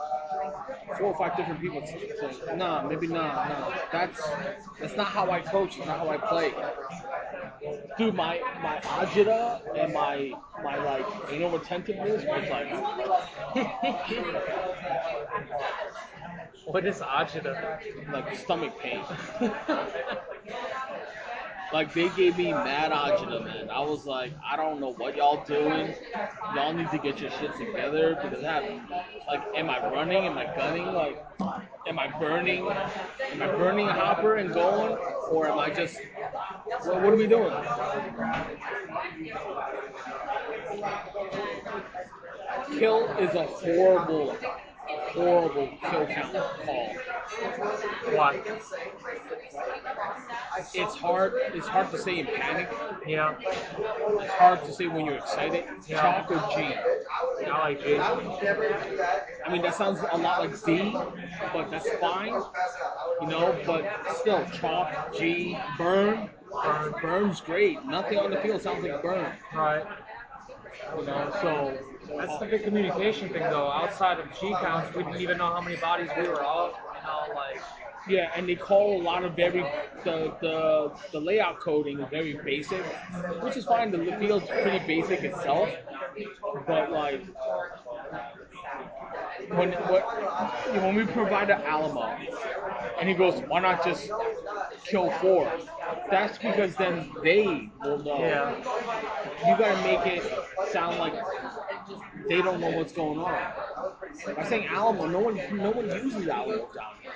[0.96, 3.74] four or five different people saying, nah, maybe not, nah.
[3.92, 4.20] That's
[4.80, 6.54] that's not how I coach, it's not how I play.
[7.98, 10.32] Dude, my my agita and my
[10.62, 12.68] my like anal retentiveness was like
[16.66, 17.80] What is agita?
[18.12, 19.02] like stomach pain.
[21.72, 23.70] Like they gave me mad agita, man.
[23.70, 25.94] I was like, I don't know what y'all doing.
[26.54, 28.64] Y'all need to get your shit together because I have,
[29.26, 30.24] like, am I running?
[30.24, 30.86] Am I gunning?
[30.86, 31.22] Like,
[31.86, 32.68] am I burning?
[32.68, 34.96] Am I burning a hopper and going,
[35.30, 35.98] or am I just?
[36.84, 37.52] What, what are we doing?
[42.78, 44.36] Kill is a horrible,
[44.86, 46.32] horrible kill count
[46.64, 46.94] call.
[48.14, 48.40] Why?
[50.74, 51.34] It's hard.
[51.54, 52.68] It's hard to say in panic.
[53.06, 53.34] Yeah.
[53.40, 55.64] It's hard to say when you're excited.
[55.86, 56.00] Yeah.
[56.00, 56.74] Chalk or G.
[57.46, 57.98] I like G.
[57.98, 60.92] I mean, that sounds a lot like Z,
[61.52, 62.34] but that's fine.
[63.20, 63.84] You know, but
[64.16, 66.30] still, chalk, G, burn.
[66.50, 66.94] Burn.
[67.02, 67.84] Burn's great.
[67.84, 69.32] Nothing on the field sounds like burn.
[69.54, 69.84] Right.
[70.96, 71.78] You know, so
[72.16, 73.70] That's the big communication thing, though.
[73.70, 76.74] Outside of G counts, we didn't even know how many bodies we were up.
[76.94, 77.60] You know, like
[78.08, 79.62] yeah, and they call a lot of very
[80.04, 82.82] the the the layout coding is very basic,
[83.42, 83.90] which is fine.
[83.90, 85.68] The field's pretty basic itself,
[86.66, 87.22] but like
[89.48, 90.02] when what
[90.82, 92.16] when we provided Alamo,
[92.98, 94.10] and he goes, why not just
[94.84, 95.50] kill four?
[96.10, 98.18] That's because then they will know.
[98.18, 98.56] Yeah.
[99.46, 100.22] You gotta make it
[100.70, 101.14] sound like
[102.28, 103.52] they don't know what's going on.
[104.34, 107.12] By saying Alamo, no one no one uses Alamo down here.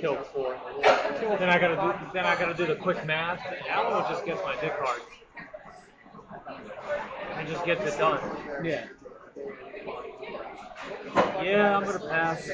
[0.00, 0.56] Kill four.
[0.82, 2.12] Then I gotta do.
[2.12, 3.40] Then I gotta do the quick math.
[3.68, 5.00] Alamo just gets my dick hard.
[7.36, 8.20] And just gets it done.
[8.62, 8.86] Yeah.
[11.42, 12.50] Yeah, I'm gonna pass.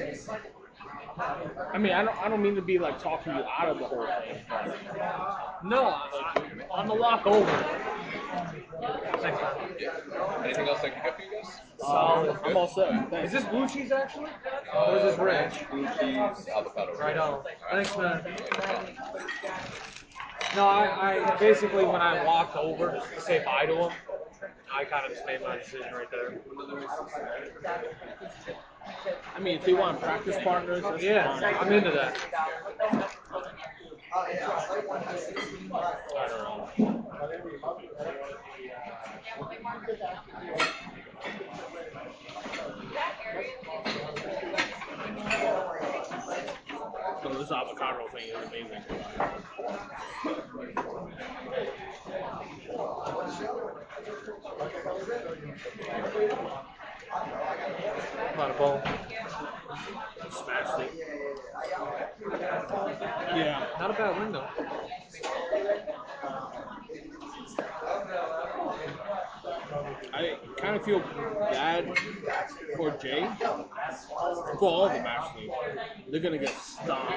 [1.73, 3.85] I mean, I don't I don't mean to be like talking you out of the
[3.85, 4.39] whole thing.
[5.65, 7.65] No, I, on the walk over.
[9.23, 9.57] Next time.
[10.45, 11.61] Anything else I can get for you guys?
[11.83, 13.13] Uh, I'm all set.
[13.25, 14.31] Is this blue cheese actually?
[14.75, 15.69] Or is this ranch?
[15.71, 16.97] Blue cheese, avocado.
[16.99, 17.43] Right on.
[17.71, 18.25] Thanks, man.
[20.57, 23.93] No, I, I basically when I walked over to say bye to him,
[24.73, 26.39] I kind of just made my decision right there.
[29.37, 31.55] I mean, if they want practice partners, that's Yeah, fine.
[31.55, 32.17] I'm into that.
[34.15, 34.35] I.
[47.21, 48.83] So oh, this avocado thing is amazing.
[58.37, 59.08] Not a bone.
[60.31, 60.93] Smashed it.
[63.37, 63.67] Yeah.
[63.79, 64.49] Not a bad window.
[70.15, 71.99] I kind of feel bad
[72.77, 73.29] for Jay.
[74.59, 75.51] For all of them, actually.
[76.11, 77.13] They're gonna get stomped.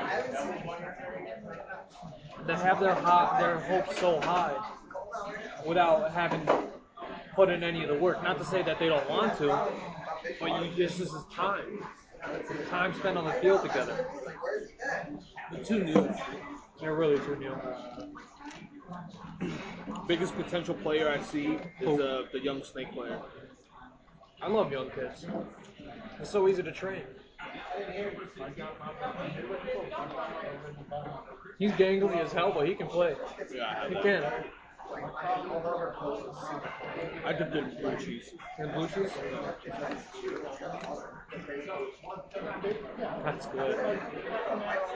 [2.46, 4.56] They have their hot, their hopes so high
[5.66, 6.48] without having
[7.36, 8.22] put in any of the work.
[8.24, 9.72] Not to say that they don't want to,
[10.40, 11.84] but you, this is his time.
[12.70, 14.06] Time spent on the field together.
[15.52, 16.14] They're too new.
[16.80, 17.56] They're really too new.
[20.08, 23.20] Biggest potential player I see is uh, the young snake player.
[24.42, 25.26] I love young kids.
[26.20, 27.04] It's so easy to train.
[31.60, 33.16] He's gangly as hell, but he can play.
[33.54, 34.24] Yeah, He I, can.
[37.26, 38.34] I did good blue cheese.
[38.58, 39.12] And blue cheese?
[43.24, 44.00] That's good.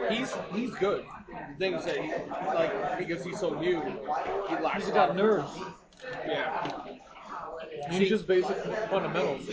[0.10, 1.06] He's he's good.
[1.54, 2.12] The thing is that he,
[2.54, 3.82] like because he's so new,
[4.50, 4.86] he lacks.
[4.86, 5.52] He's got nerves.
[6.28, 6.86] Yeah,
[7.90, 8.58] He's just basic
[8.90, 9.50] fundamentals.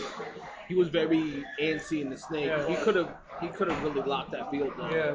[0.68, 2.46] he was very antsy in the snake.
[2.46, 2.66] Yeah.
[2.66, 3.10] He could have
[3.42, 4.92] he could have really locked that field down.
[4.92, 5.14] Yeah.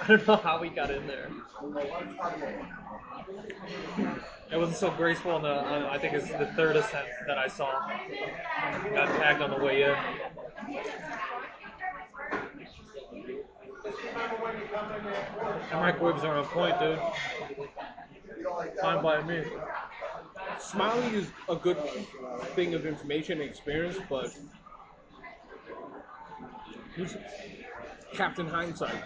[0.00, 1.30] I don't know how he got in there.
[4.50, 7.48] It wasn't so graceful on the, on, I think it's the third ascent that I
[7.48, 7.88] saw.
[8.92, 9.96] Got tagged on the way in.
[15.70, 16.98] The microwaves are on point, dude.
[18.80, 19.44] Fine by me.
[20.60, 21.78] Smiley is a good
[22.54, 24.36] thing of information and experience, but
[26.96, 27.16] he's
[28.12, 28.94] Captain Hindsight.
[28.94, 29.02] It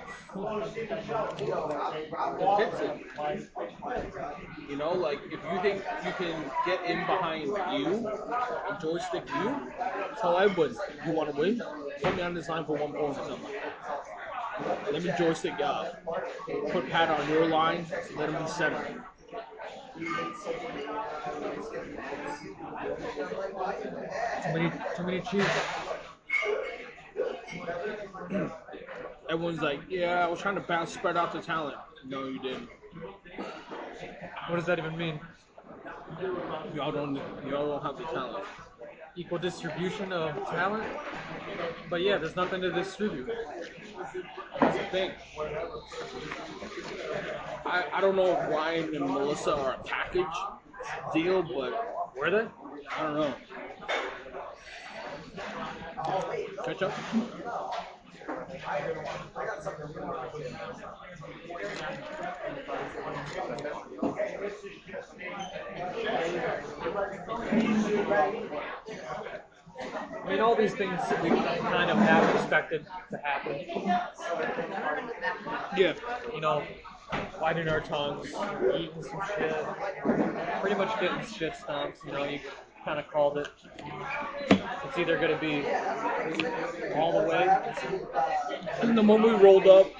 [2.80, 3.00] it.
[4.68, 7.46] You know, like if you think you can get in behind
[7.78, 8.10] you
[8.80, 10.76] joystick you, that's how I win.
[11.06, 11.62] You want to win?
[12.02, 13.54] Put me on this line for one point or something.
[14.92, 16.04] Let me joystick you up.
[16.70, 17.86] Put Pat on your line.
[18.16, 19.04] Let him be center.
[19.96, 20.04] Too
[24.52, 25.44] many, too many cheese.
[29.28, 31.76] Everyone's like, yeah, I was trying to bounce, spread out the talent.
[32.06, 32.68] No, you didn't.
[34.48, 35.20] What does that even mean?
[36.74, 37.16] Y'all don't.
[37.46, 38.44] Y'all don't have the talent.
[39.16, 40.84] Equal distribution of talent?
[41.90, 43.28] But yeah, there's nothing to distribute.
[44.60, 45.10] That's the thing.
[47.64, 50.26] I, I don't know if Ryan and Melissa are a package
[51.12, 51.72] deal, but
[52.16, 52.46] Were they?
[52.96, 53.34] I don't know.
[56.66, 56.92] Catch up.
[69.78, 73.60] I mean, all these things we kind of have expected to happen.
[75.76, 75.94] Yeah.
[76.34, 76.64] You know,
[77.38, 78.34] biting our tongues,
[78.74, 79.54] eating some shit,
[80.60, 82.04] pretty much getting shit stomps.
[82.04, 82.40] You know, you
[82.86, 83.48] kind of called it.
[84.48, 85.66] It's either going to be
[86.94, 87.48] all the way.
[88.80, 89.90] And the moment we rolled up,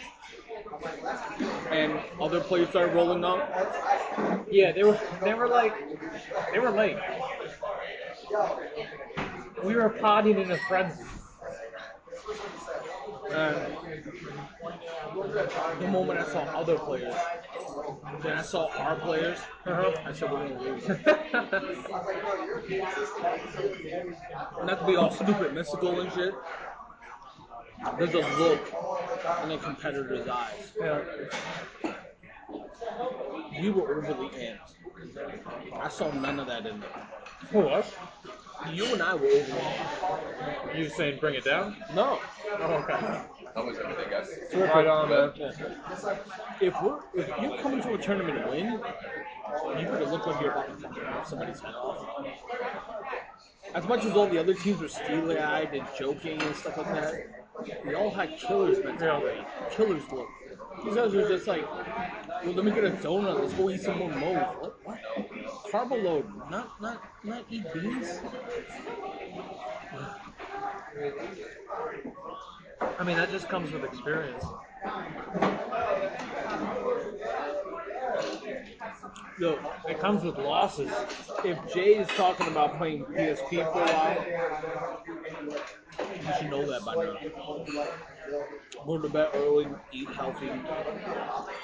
[1.73, 3.41] and other players started rolling up,
[4.49, 5.75] Yeah, they were they were like
[6.53, 6.97] they were late.
[9.65, 11.03] We were potting in a frenzy.
[13.33, 13.57] And
[15.81, 17.15] the moment I saw other players,
[18.23, 19.93] then I saw our players, uh-huh.
[20.05, 20.87] I said we're gonna lose.
[24.65, 26.35] Not to be all stupid, mystical and shit.
[27.99, 28.73] There's a look
[29.45, 30.73] in a competitor's eyes.
[30.81, 31.01] Yeah.
[33.61, 34.75] We were overly amped.
[35.75, 36.91] I saw none of that in them.
[37.51, 37.93] Who us?
[38.73, 40.77] You and I were overly amped.
[40.77, 41.77] You saying bring it down?
[41.95, 42.19] No.
[42.59, 43.21] Oh, okay.
[43.55, 44.29] How was everything, guys?
[44.55, 45.33] Right on, man.
[46.61, 48.73] If we're if you come into a tournament and win,
[49.81, 52.07] you could look like you're about to fucking rip somebody's head off.
[53.75, 56.87] As much as all the other teams were steely eyed and joking and stuff like
[56.87, 57.47] that,
[57.85, 59.41] we all had killers mentality.
[59.71, 60.29] Killers look.
[60.85, 63.41] These guys are just like, well, let me get a donut.
[63.41, 64.39] Let's go eat some more moles.
[64.61, 64.79] What?
[64.85, 64.99] What?
[65.73, 68.21] Carb load, not not not eat beans.
[72.99, 74.45] I mean, that just comes with experience.
[79.39, 79.59] Yo,
[79.89, 80.91] It comes with losses.
[81.45, 84.25] if Jay is talking about playing PSP for a while,
[86.25, 88.16] you should know that by now.
[88.87, 90.51] Go to bed early, eat healthy.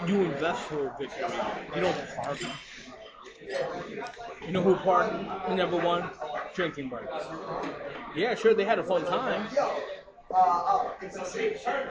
[0.07, 1.25] You invest for a victory.
[1.75, 2.47] You don't party.
[4.47, 6.11] You know who party never won?
[6.55, 7.09] Drinking buddies.
[8.17, 9.47] Yeah, sure, they had a fun time.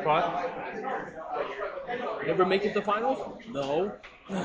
[0.03, 0.51] But
[2.25, 3.41] Never make it to finals?
[3.49, 3.93] No.
[4.31, 4.37] You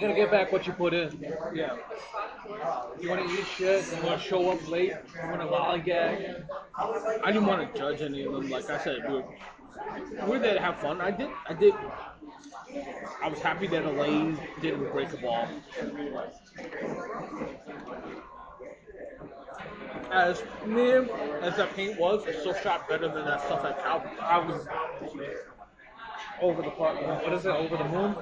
[0.00, 1.24] gotta get back what you put in.
[1.54, 1.76] Yeah.
[3.00, 6.44] You wanna eat shit, you wanna show up late, you wanna lollygag.
[6.76, 8.50] I didn't want to judge any of them.
[8.50, 9.24] Like I said, we were,
[10.26, 11.00] we there to have fun.
[11.00, 11.28] I did.
[11.48, 11.74] I did.
[13.22, 15.48] I was happy that Elaine didn't break a ball.
[20.10, 21.08] As man
[21.40, 24.10] as that paint was, it still shot better than that stuff at Calvin.
[24.20, 24.66] I was
[26.40, 27.00] Over the park.
[27.00, 27.50] What is it?
[27.50, 28.16] Over the moon?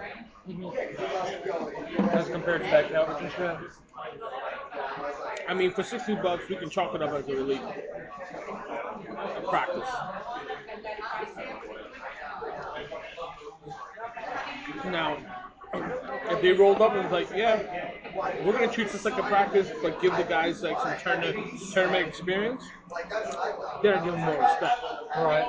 [2.13, 2.89] As compared to that
[3.37, 3.57] shit.
[5.49, 7.61] I mean, for 60 bucks, we can chalk it up as a relief.
[9.49, 9.89] Practice.
[14.85, 15.17] Now,
[16.31, 17.93] if they rolled up and was like, yeah,
[18.45, 22.09] we're to treat this like a practice, but give the guys like some tournament, tournament
[22.09, 22.65] experience,
[23.83, 24.81] then I give them more respect.
[25.17, 25.47] Right.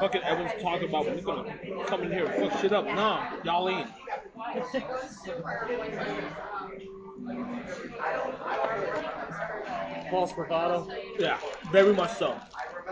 [0.00, 2.84] Fucking everyone's talking about we're to come in here and fuck shit up.
[2.86, 3.88] Nah, y'all ain't.
[10.10, 10.88] False bravado.
[11.18, 11.38] Yeah,
[11.70, 12.36] very much so.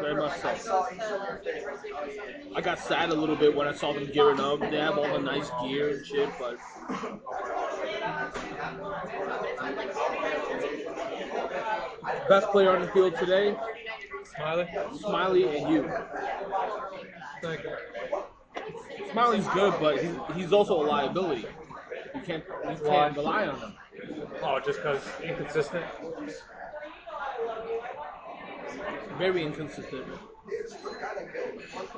[0.01, 0.87] Very much so.
[2.55, 4.61] I got sad a little bit when I saw them gearing up.
[4.61, 6.59] They have all the nice gear and shit, but
[12.29, 13.57] best player on the field today,
[14.37, 14.69] Smiley.
[14.99, 15.93] Smiley and you.
[17.43, 17.77] Thank you.
[19.13, 21.47] Smiley's good, but he's, he's also a liability.
[22.15, 23.73] You can't you can't rely on him.
[24.43, 25.85] Oh, just because inconsistent.
[29.21, 30.07] Very inconsistent.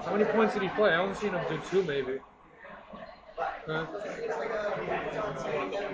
[0.04, 0.90] How many points did he play?
[0.90, 2.18] I only seen him do two, maybe.
[3.64, 3.86] Huh?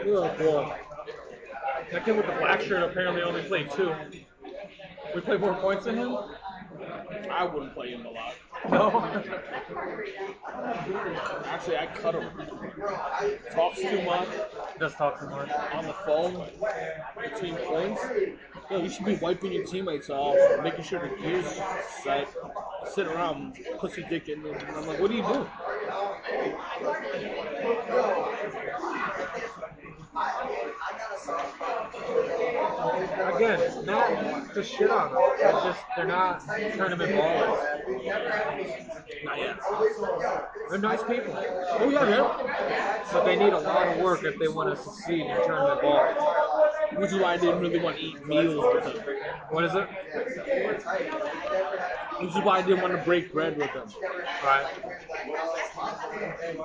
[0.07, 0.75] Oh, boy.
[1.93, 3.95] That kid with the black shirt apparently only played two.
[5.15, 6.17] We played more points than him?
[7.31, 8.35] I wouldn't play him a lot.
[8.71, 9.05] No.
[11.45, 12.31] Actually, I cut him.
[13.53, 14.29] Talks too much.
[14.81, 15.51] Just talk too much.
[15.75, 16.49] on the phone
[17.23, 18.01] between points,
[18.71, 21.47] yo, you should be wiping your teammates off, making sure the gear's
[22.03, 22.29] set,
[22.93, 25.49] sit around pussy dick in and I'm like, what do you doing?
[33.35, 35.23] Again, not to shit on them.
[35.39, 36.43] They're just they're not
[36.75, 37.59] tournament ballers.
[39.25, 39.61] Not yet.
[40.71, 43.05] They're nice people, Oh yeah, yeah.
[43.13, 46.07] but they need a lot of work if they want to succeed in tournament ball.
[46.95, 48.97] Which is why I didn't really want to eat meals with them.
[49.51, 49.89] What is it?
[52.21, 53.89] Which is why I didn't want to break bread with them.
[54.43, 54.67] Right.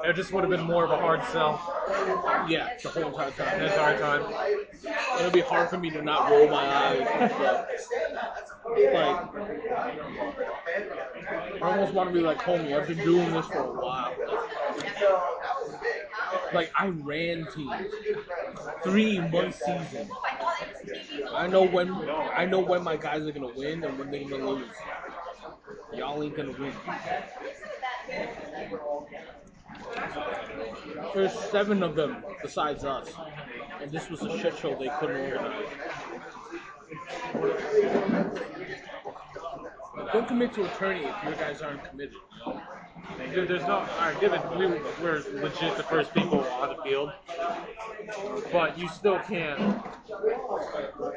[0.06, 1.60] It just would have been more of a hard sell
[2.50, 3.62] Yeah, the whole entire the time.
[3.62, 4.34] entire time.
[5.20, 7.00] It'll be hard for me to not roll my eyes.
[8.66, 9.18] Like,
[11.62, 14.14] I almost want to be like, homie, I've been doing this for a while.
[16.54, 17.94] Like, I ran teams,
[18.84, 20.10] three month season.
[21.34, 24.50] I know when I know when my guys are gonna win and when they're gonna
[24.50, 24.68] lose.
[25.94, 26.74] Y'all ain't gonna win.
[31.14, 33.12] There's seven of them besides us.
[33.82, 35.70] and this was a shit show they couldn't organize.
[40.12, 42.16] Don't commit to attorney if you guys aren't committed.
[43.34, 43.78] Dude, there's no.
[43.78, 44.66] Alright, given we
[45.04, 47.12] were legit the first people on the field,
[48.52, 49.84] but you still can't.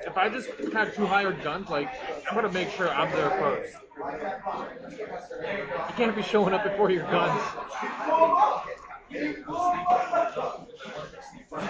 [0.07, 1.89] If I just had two hired guns, like
[2.29, 3.77] I'm gonna make sure I'm there first.
[3.97, 4.05] You
[5.97, 7.41] can't be showing up before your guns.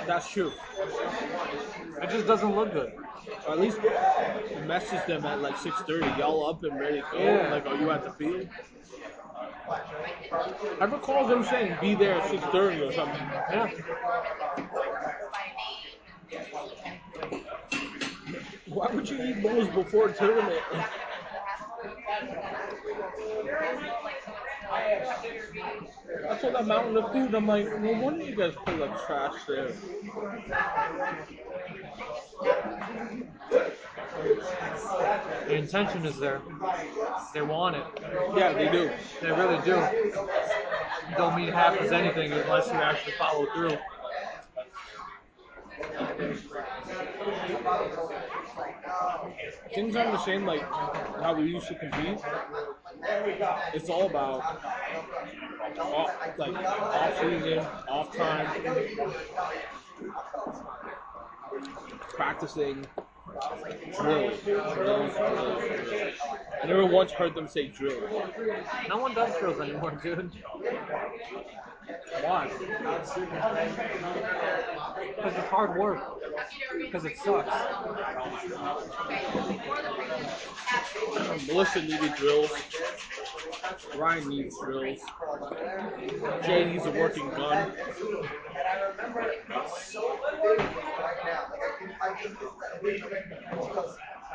[0.06, 0.52] That's true.
[2.02, 2.94] It just doesn't look good.
[3.46, 3.78] Or at least
[4.66, 6.18] message them at like 6:30.
[6.18, 7.18] Y'all up and ready to go?
[7.18, 7.50] Yeah.
[7.52, 8.48] Like, are you at the field?
[10.80, 13.20] I recall them saying be there at 6:30 or something.
[13.52, 13.70] Yeah.
[18.66, 20.60] Why would you eat those before tournament?
[26.28, 27.34] I saw that mountain of food.
[27.34, 29.72] I'm like, no wonder you guys put like trash there.
[35.46, 36.40] The intention is there.
[37.34, 37.84] They want it.
[38.36, 38.90] Yeah, they do.
[39.20, 39.76] They really do.
[41.10, 43.76] You don't mean half as anything unless you actually follow through.
[49.76, 50.62] Things aren't the same like
[51.20, 52.18] how we used to compete.
[53.74, 54.40] It's all about
[55.78, 58.46] off, like off season, off time,
[62.14, 62.86] practicing,
[64.00, 65.12] drills, drills, drills.
[66.62, 68.00] I never once heard them say drill.
[68.88, 70.32] No one does drills anymore, dude.
[72.22, 72.50] Why?
[75.16, 76.00] Because it's hard work.
[76.78, 77.56] Because it sucks.
[81.46, 82.50] Melissa needed drills.
[83.96, 85.00] Ryan needs drills.
[86.44, 87.72] Jay needs a working gun.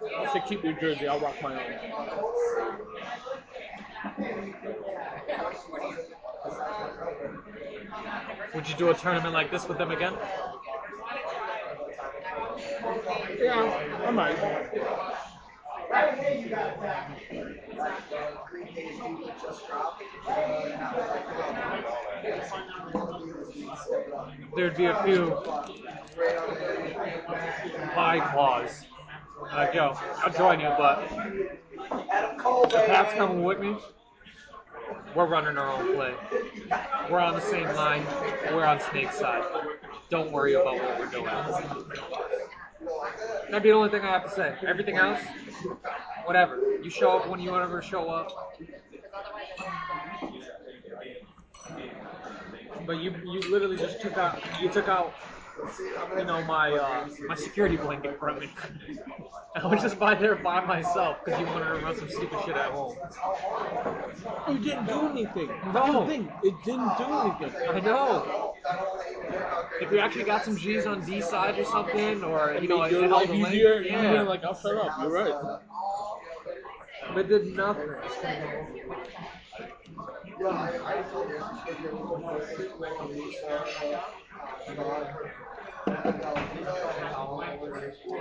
[0.00, 1.74] To keep your jersey, I'll rock my own.
[8.54, 10.14] Would you do a tournament like this with them again?
[13.40, 14.36] Yeah, I might.
[24.54, 25.34] There'd be a few
[27.94, 28.84] high claws.
[29.52, 31.08] Like, yo, I'll join you, but
[32.70, 33.76] the Pat's coming with me,
[35.14, 36.14] we're running our own play.
[37.10, 38.04] We're on the same line.
[38.50, 39.44] We're on Snake's side.
[40.10, 41.24] Don't worry about what we're doing.
[43.46, 44.54] That'd be the only thing I have to say.
[44.66, 45.20] Everything else,
[46.24, 46.78] whatever.
[46.82, 48.54] You show up when you want to show up.
[52.86, 55.12] But you you literally just took out you took out
[56.16, 58.50] you know my uh, my security blanket from me.
[59.56, 62.56] I was just by there by myself because you wanted to run some stupid shit
[62.56, 62.96] at home.
[64.48, 65.48] You didn't do anything.
[65.74, 66.06] No.
[66.06, 66.30] Thing.
[66.44, 67.68] It didn't do anything.
[67.68, 68.54] I know.
[69.80, 72.92] If we actually got some G's on D side or something, or you know, it
[72.92, 73.80] held life easier.
[73.80, 74.92] yeah, You're like, I'll shut up.
[75.00, 75.60] You're right.
[77.14, 77.88] but it did nothing.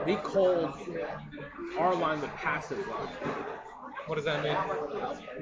[0.05, 0.73] They called
[1.77, 3.07] our line the passive line,
[4.05, 4.55] What does that mean?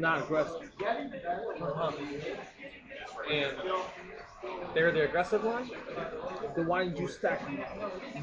[0.02, 0.72] not aggressive.
[0.82, 1.92] Uh-huh.
[3.32, 3.54] And
[4.74, 5.70] they're the aggressive line.
[6.56, 7.48] Then why did you stack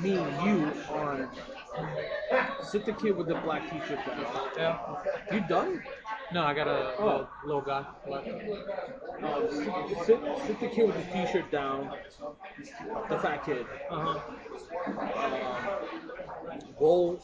[0.01, 1.29] me and you on?
[2.63, 4.49] Sit the kid with the black t-shirt down.
[4.57, 4.79] Yeah.
[5.33, 5.83] You done?
[6.33, 7.85] No, I got a little, little guy.
[10.05, 11.95] Sit, sit the kid with the t-shirt down.
[13.11, 13.67] The fat kid.
[13.91, 14.21] Uh huh.
[16.81, 17.19] Um.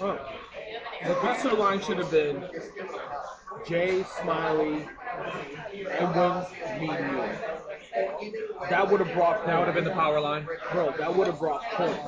[0.00, 0.18] Oh.
[1.02, 2.44] The aggressive line should have been
[3.68, 4.88] Jay, Smiley,
[5.74, 6.14] and
[6.80, 7.24] you.
[8.70, 10.46] That would have brought That would have been the power line.
[10.72, 11.98] Bro, that would have brought points.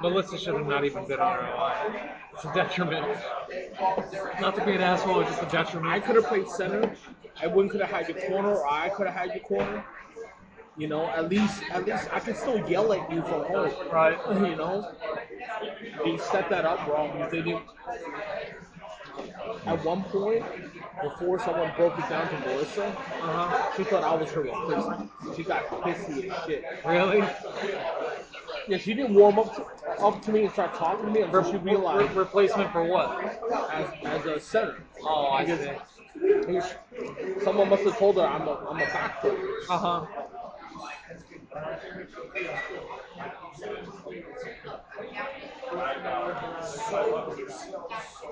[0.00, 2.10] Melissa should have not even been on our line.
[2.34, 3.06] It's a detriment.
[4.40, 5.92] Not to be an asshole, it's just a detriment.
[5.92, 6.94] I could have played center.
[7.42, 9.84] Edwin could have had your corner, or I could have had your corner.
[10.78, 13.72] You know, at least at least I could still yell at you from home.
[13.90, 14.18] Right.
[14.50, 14.92] You know,
[16.04, 17.62] they set that up wrong they didn't.
[19.64, 20.44] At one point,
[21.02, 23.72] before someone broke it down to Melissa, Uh-huh.
[23.76, 25.10] she thought I was her replacement.
[25.34, 26.64] She got pissy as shit.
[26.84, 27.22] Really?
[28.68, 29.62] Yeah, she didn't warm up to,
[30.02, 32.10] up to me and start talking to me until she realized.
[32.10, 33.22] Re- replacement for what?
[33.72, 34.82] as, as a center.
[35.02, 37.44] Oh, I Because see.
[37.44, 39.24] someone must have told her I'm a, I'm a back.
[39.24, 40.06] Uh huh.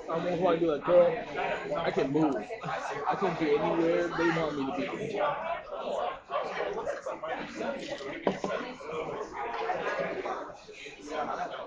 [0.06, 1.16] I almost want to be like, girl,
[1.76, 2.36] I can move.
[3.08, 5.20] I can be anywhere they want me to be.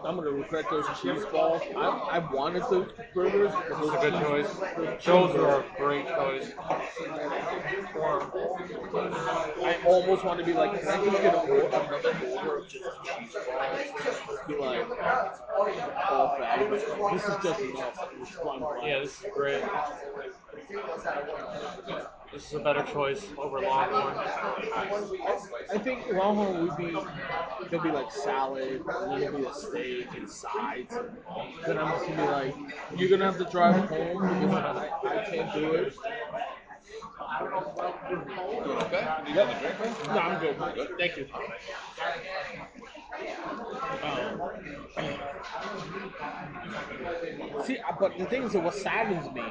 [0.03, 1.62] I'm gonna regret those cheese balls.
[1.76, 4.53] I, I wanted the burgers, but those That's a good choice.
[4.78, 6.51] those Those are a great choice.
[9.64, 13.36] I almost want to be like, can I just get a another of just cheese?
[14.48, 14.86] Be like,
[16.10, 16.72] oh, bad.
[17.14, 17.98] This is just enough.
[18.41, 19.64] What Yeah, this is great.
[22.34, 24.18] This is a better choice over Longhorn.
[25.74, 26.98] I think Longhorn would be
[27.70, 30.93] there'll be like salad, and there'll be a steak and sides.
[31.66, 32.56] Then I'm just gonna be like,
[32.98, 35.93] you're gonna have to drive home because I, I can't do it.
[37.20, 39.07] Okay.
[39.26, 39.95] Need another drink, man?
[40.07, 40.89] No, I'm good.
[40.97, 41.28] Thank you.
[47.65, 49.43] See, uh, but the thing is, what saddens me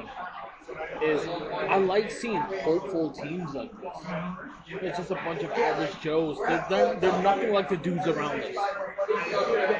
[1.03, 3.97] is I like seeing hopeful teams like this.
[4.81, 6.37] It's just a bunch of average Joes.
[6.47, 8.55] They're, they're, they're nothing like the dudes around us.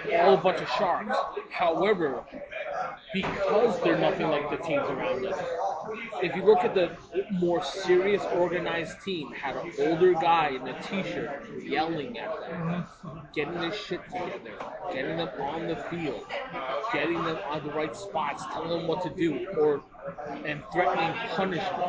[0.05, 1.17] They're all a bunch of sharks.
[1.51, 2.23] However,
[3.13, 5.37] because they're nothing like the teams around us,
[6.21, 6.95] if you look at the
[7.31, 12.85] more serious organized team, had an older guy in a t-shirt yelling at them,
[13.33, 14.53] getting their shit together,
[14.91, 16.25] getting them on the field,
[16.93, 19.83] getting them on the right spots, telling them what to do, or
[20.45, 21.83] and threatening punishment.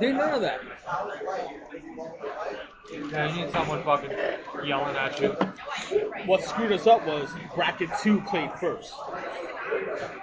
[0.00, 0.60] They're none of that.
[2.90, 4.12] Yeah, you need someone fucking
[4.64, 5.28] yelling at you.
[6.26, 8.94] What screwed us up was bracket two played first.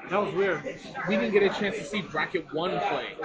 [0.10, 0.64] That was weird.
[1.08, 3.16] We didn't get a chance to see bracket one play,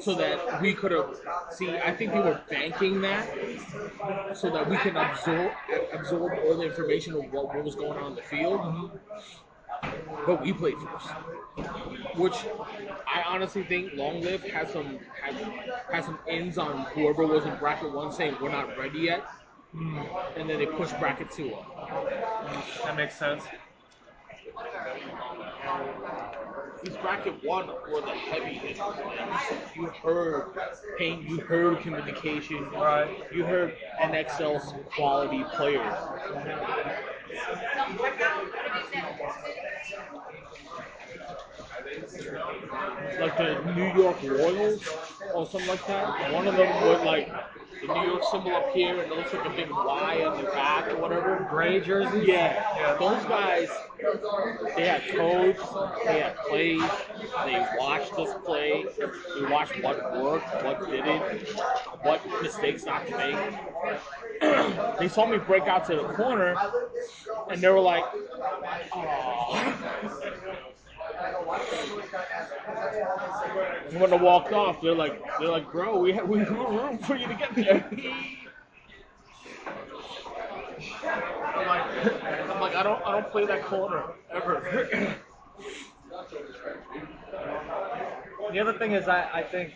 [0.00, 1.18] so that we could have.
[1.50, 3.28] See, I think they were banking that
[4.34, 5.50] so that we can absorb
[5.92, 8.60] absorb all the information of what, what was going on in the field.
[8.60, 8.96] Mm-hmm.
[10.26, 11.08] But we played first,
[12.16, 12.34] which
[13.06, 15.36] I honestly think Long Live has some has,
[15.92, 19.24] has some ins on whoever was in bracket one saying we're not ready yet,
[19.72, 19.98] hmm.
[20.36, 21.88] and then they push bracket two up.
[22.84, 23.44] That makes sense.
[26.82, 28.78] These bracket one were the heavy hitters.
[29.74, 30.50] You heard
[30.98, 33.08] pain, you heard communication, Right.
[33.32, 35.94] You heard NXL's quality players.
[43.20, 44.82] Like the New York Royals
[45.34, 46.32] or something like that.
[46.32, 47.28] One of them would like
[47.80, 50.90] the New York symbol up here and those like a big Y on the back
[50.92, 51.46] or whatever.
[51.50, 52.26] Gray jerseys?
[52.26, 52.96] Yeah, Yeah.
[52.98, 53.68] those guys,
[54.76, 55.58] they had codes,
[56.06, 56.82] they had plays,
[57.44, 61.22] they watched us play, they watched what worked, what didn't,
[62.02, 63.36] what mistakes not to make.
[64.98, 66.56] they saw me break out to the corner,
[67.50, 68.04] and they were like,
[68.92, 70.62] "Aw."
[73.90, 76.98] And when I walked off, they're like, they're like, bro, we have we have room
[76.98, 77.88] for you to get there.
[81.04, 85.16] I'm like, I'm like, I don't, I don't play that corner ever.
[88.52, 89.74] The other thing is, I, I think,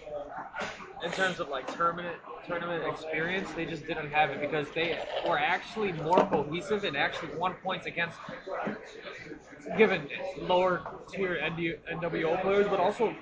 [1.04, 2.16] in terms of like tournament
[2.46, 7.34] tournament experience, they just didn't have it because they were actually more cohesive and actually
[7.36, 8.18] won points against
[9.76, 10.08] given
[10.38, 13.14] lower tier ND, NWO players, but also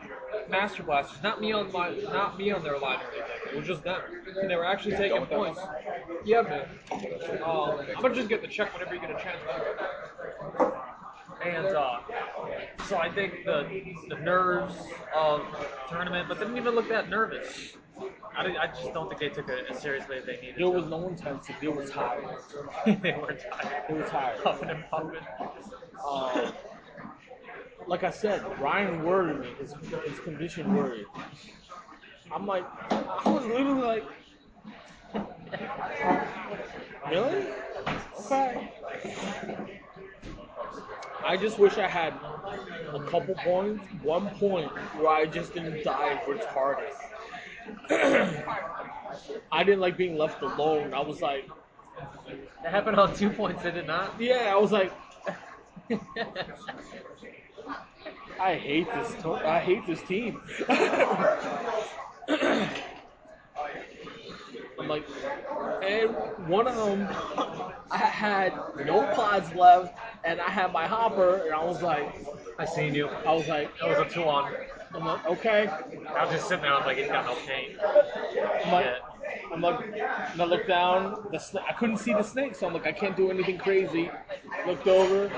[0.48, 1.22] Master Blasters.
[1.22, 3.52] Not me on my, not me on their line or anything.
[3.52, 4.00] It was just them,
[4.40, 5.60] and they were actually taking points.
[6.24, 6.68] Yeah, man.
[7.44, 9.40] Um, I'm gonna just get the check whenever you get a chance.
[11.44, 12.00] And uh,
[12.88, 13.68] so I think the
[14.08, 14.74] the nerves
[15.14, 15.42] of
[15.88, 17.76] tournament, but they didn't even look that nervous.
[18.36, 20.54] I, I just don't think they took it as seriously as they needed.
[20.58, 21.54] there was no intensity.
[21.60, 22.24] There was tired.
[23.02, 23.84] they were tired.
[23.88, 24.40] They were tired.
[24.44, 25.20] Puffing and pumping.
[26.08, 26.52] Um,
[27.86, 29.48] like I said, Ryan worried me.
[29.58, 29.74] His,
[30.06, 31.06] his condition worried.
[32.30, 34.04] I'm like, I was literally like,
[37.10, 37.46] really?
[38.20, 39.77] Okay.
[41.24, 42.14] I just wish I had
[42.94, 46.92] a couple points, one point where I just didn't die retarded.
[49.52, 50.94] I didn't like being left alone.
[50.94, 51.48] I was like,
[52.62, 54.20] That happened on two points, did it not?
[54.20, 54.92] yeah, I was like,
[58.40, 59.14] I hate this.
[59.22, 60.40] To- I hate this team.
[64.78, 65.04] I'm like,
[65.82, 66.10] and
[66.48, 67.08] one of them,
[67.90, 68.52] I had
[68.86, 72.14] no pods left, and I had my hopper, and I was like,
[72.58, 73.08] I seen you.
[73.08, 74.54] I was like, That was a two on.
[74.94, 75.66] I'm like, okay.
[75.68, 76.72] I was just sitting there.
[76.72, 77.78] I was like, he's got no paint.
[78.64, 78.86] I'm like,
[79.52, 79.80] I'm like,
[80.32, 81.28] and I looked down.
[81.30, 84.10] The sna- I couldn't see the snake, so I'm like, I can't do anything crazy.
[84.66, 85.28] Looked over.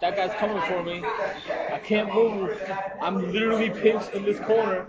[0.00, 1.02] That guy's coming for me.
[1.04, 2.58] I can't move.
[3.00, 4.86] I'm literally pinched in this corner.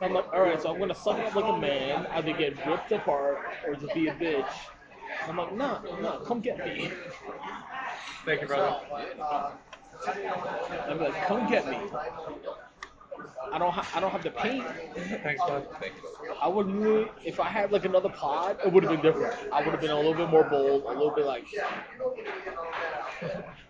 [0.00, 2.64] I'm like, all right, so I'm gonna suck it up like a man, either get
[2.66, 4.46] ripped apart or just be a bitch.
[5.26, 6.90] I'm like, nah, nah, come get me.
[8.24, 8.76] Thank you, brother.
[10.88, 11.78] I'm like, come get me.
[13.52, 14.64] I don't, ha- I don't have the paint.
[15.22, 15.66] Thanks, bud.
[16.40, 19.34] I would really, if I had like another pod, it would have been different.
[19.52, 21.44] I would have been a little bit more bold, a little bit like.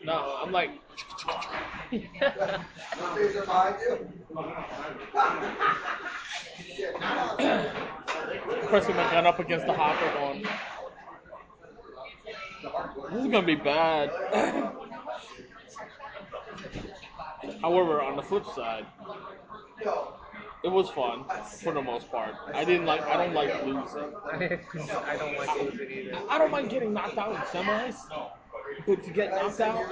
[0.04, 0.70] No, I'm like.
[8.66, 10.46] Pressing my gun up against the hopper, going.
[13.10, 14.10] This is gonna be bad.
[17.62, 18.86] However, on the flip side,
[20.64, 21.24] it was fun
[21.62, 22.34] for the most part.
[22.52, 23.02] I didn't like.
[23.02, 24.12] I don't like losing.
[25.06, 26.18] I don't like losing either.
[26.28, 27.96] I don't mind getting knocked out in semis,
[28.86, 29.84] but to get knocked out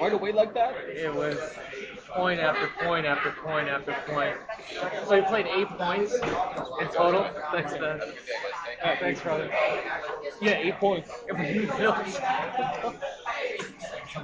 [0.00, 1.38] right away like that, It was
[2.08, 4.36] point after point after point after point.
[5.06, 7.28] So we played eight points in total.
[7.52, 8.00] Thanks, Ben.
[8.98, 9.50] Thanks, brother.
[10.40, 11.10] yeah, eight points.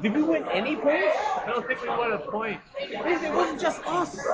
[0.02, 1.16] Did we win any points?
[1.16, 2.60] I don't think we won a point.
[2.78, 4.16] It wasn't just us.
[4.18, 4.24] It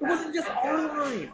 [0.00, 1.32] wasn't just our line.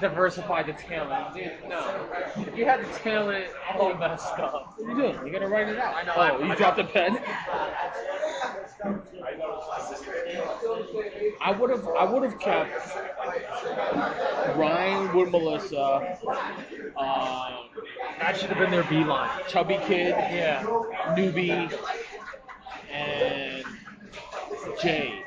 [0.00, 1.50] Diversify the talent, dude.
[1.68, 4.74] No, if you had the talent all messed up.
[4.78, 5.26] What are you doing?
[5.26, 5.94] You gotta write it out.
[5.94, 7.18] I know, Oh, I- you I- dropped the pen.
[11.40, 11.88] I would have.
[11.88, 12.70] I would have kept
[14.56, 16.18] Ryan with Melissa.
[16.96, 17.54] Um,
[18.20, 19.30] That should have been their beeline.
[19.48, 20.62] Chubby Kid, Yeah.
[21.16, 21.72] Newbie,
[22.90, 23.64] and
[24.80, 25.24] Jay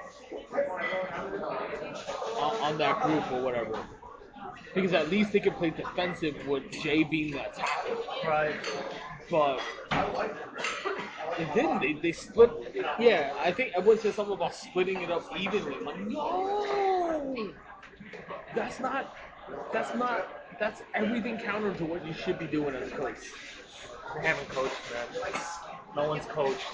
[2.39, 3.79] on, on that group or whatever.
[4.73, 7.97] Because at least they could play defensive with Jay being the attacker.
[8.25, 8.55] Right.
[9.29, 9.61] But
[11.37, 11.79] they didn't.
[11.81, 12.51] They, they split.
[12.99, 15.75] Yeah, I think I would say something about splitting it up evenly.
[15.75, 17.53] I'm like, no,
[18.55, 19.15] that's not.
[19.73, 20.27] That's not.
[20.59, 23.17] That's everything counter to what you should be doing as a coach.
[24.15, 25.33] They haven't coached, man.
[25.95, 26.65] No one's coached.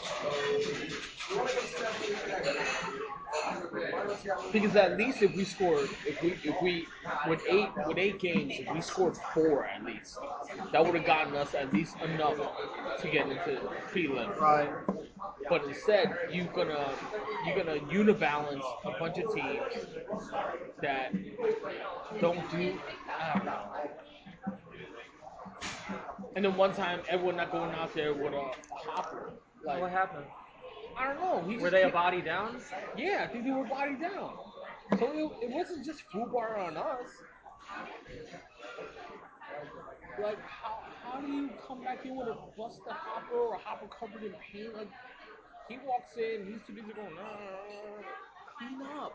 [4.51, 6.87] Because at least if we scored, if we if we
[7.27, 10.17] with eight with eight games, if we scored four at least,
[10.71, 12.37] that would have gotten us at least enough
[13.01, 13.59] to get into
[13.91, 14.35] prelim.
[14.39, 14.69] Right.
[15.49, 16.89] But instead, you're gonna
[17.45, 19.85] you're gonna unibalance a bunch of teams
[20.81, 21.13] that
[22.19, 22.79] don't do.
[23.19, 23.59] I don't know.
[26.35, 29.33] And then one time, everyone not going out there with a, hopper.
[29.65, 30.25] Like What happened?
[30.97, 31.43] I don't know.
[31.47, 32.59] We Were they a body down?
[32.97, 34.33] Yeah, I think they were body down.
[34.99, 37.09] So it, it wasn't just foobar on us.
[40.21, 43.87] Like how how do you come back in with a busted hopper or a hopper
[43.87, 44.75] covered in paint?
[44.75, 44.89] Like
[45.69, 48.01] he walks in, he's too busy going, "Nah,
[48.57, 49.13] clean up.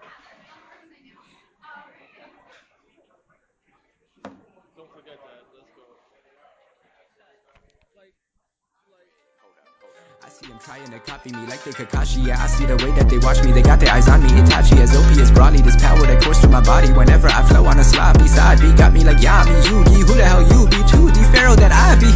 [10.42, 12.26] see them trying to copy me like they Kakashi.
[12.26, 13.52] Yeah, I see the way that they watch me.
[13.52, 14.28] They got their eyes on me.
[14.28, 15.62] Itachi as OP as Broly.
[15.62, 18.60] This power that course through my body whenever I flow on a sloppy side.
[18.60, 20.02] B got me like Yami, Yugi.
[20.02, 20.80] Who the hell you be?
[20.82, 22.10] 2D Pharaoh that I be.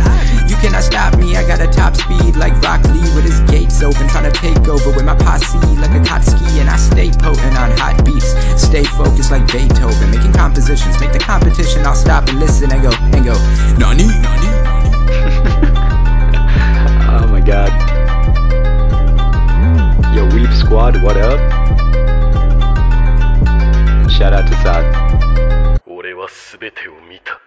[0.51, 1.37] You cannot stop me.
[1.37, 4.09] I got a top speed like Rock Lee with his gates open.
[4.09, 6.59] Trying to take over with my posse like Akatsuki.
[6.59, 8.35] And I stay potent on hot beats.
[8.59, 10.11] Stay focused like Beethoven.
[10.11, 10.99] Making compositions.
[11.01, 11.87] Make the competition.
[11.87, 13.37] I'll stop and listen and go and go.
[13.79, 14.07] Nani?
[14.09, 14.51] Nani?
[17.23, 17.96] oh my god.
[20.17, 21.39] Yo, Weep Squad, what up?
[24.09, 25.79] Shout out to Sad.
[25.87, 27.46] 俺は全てを見た。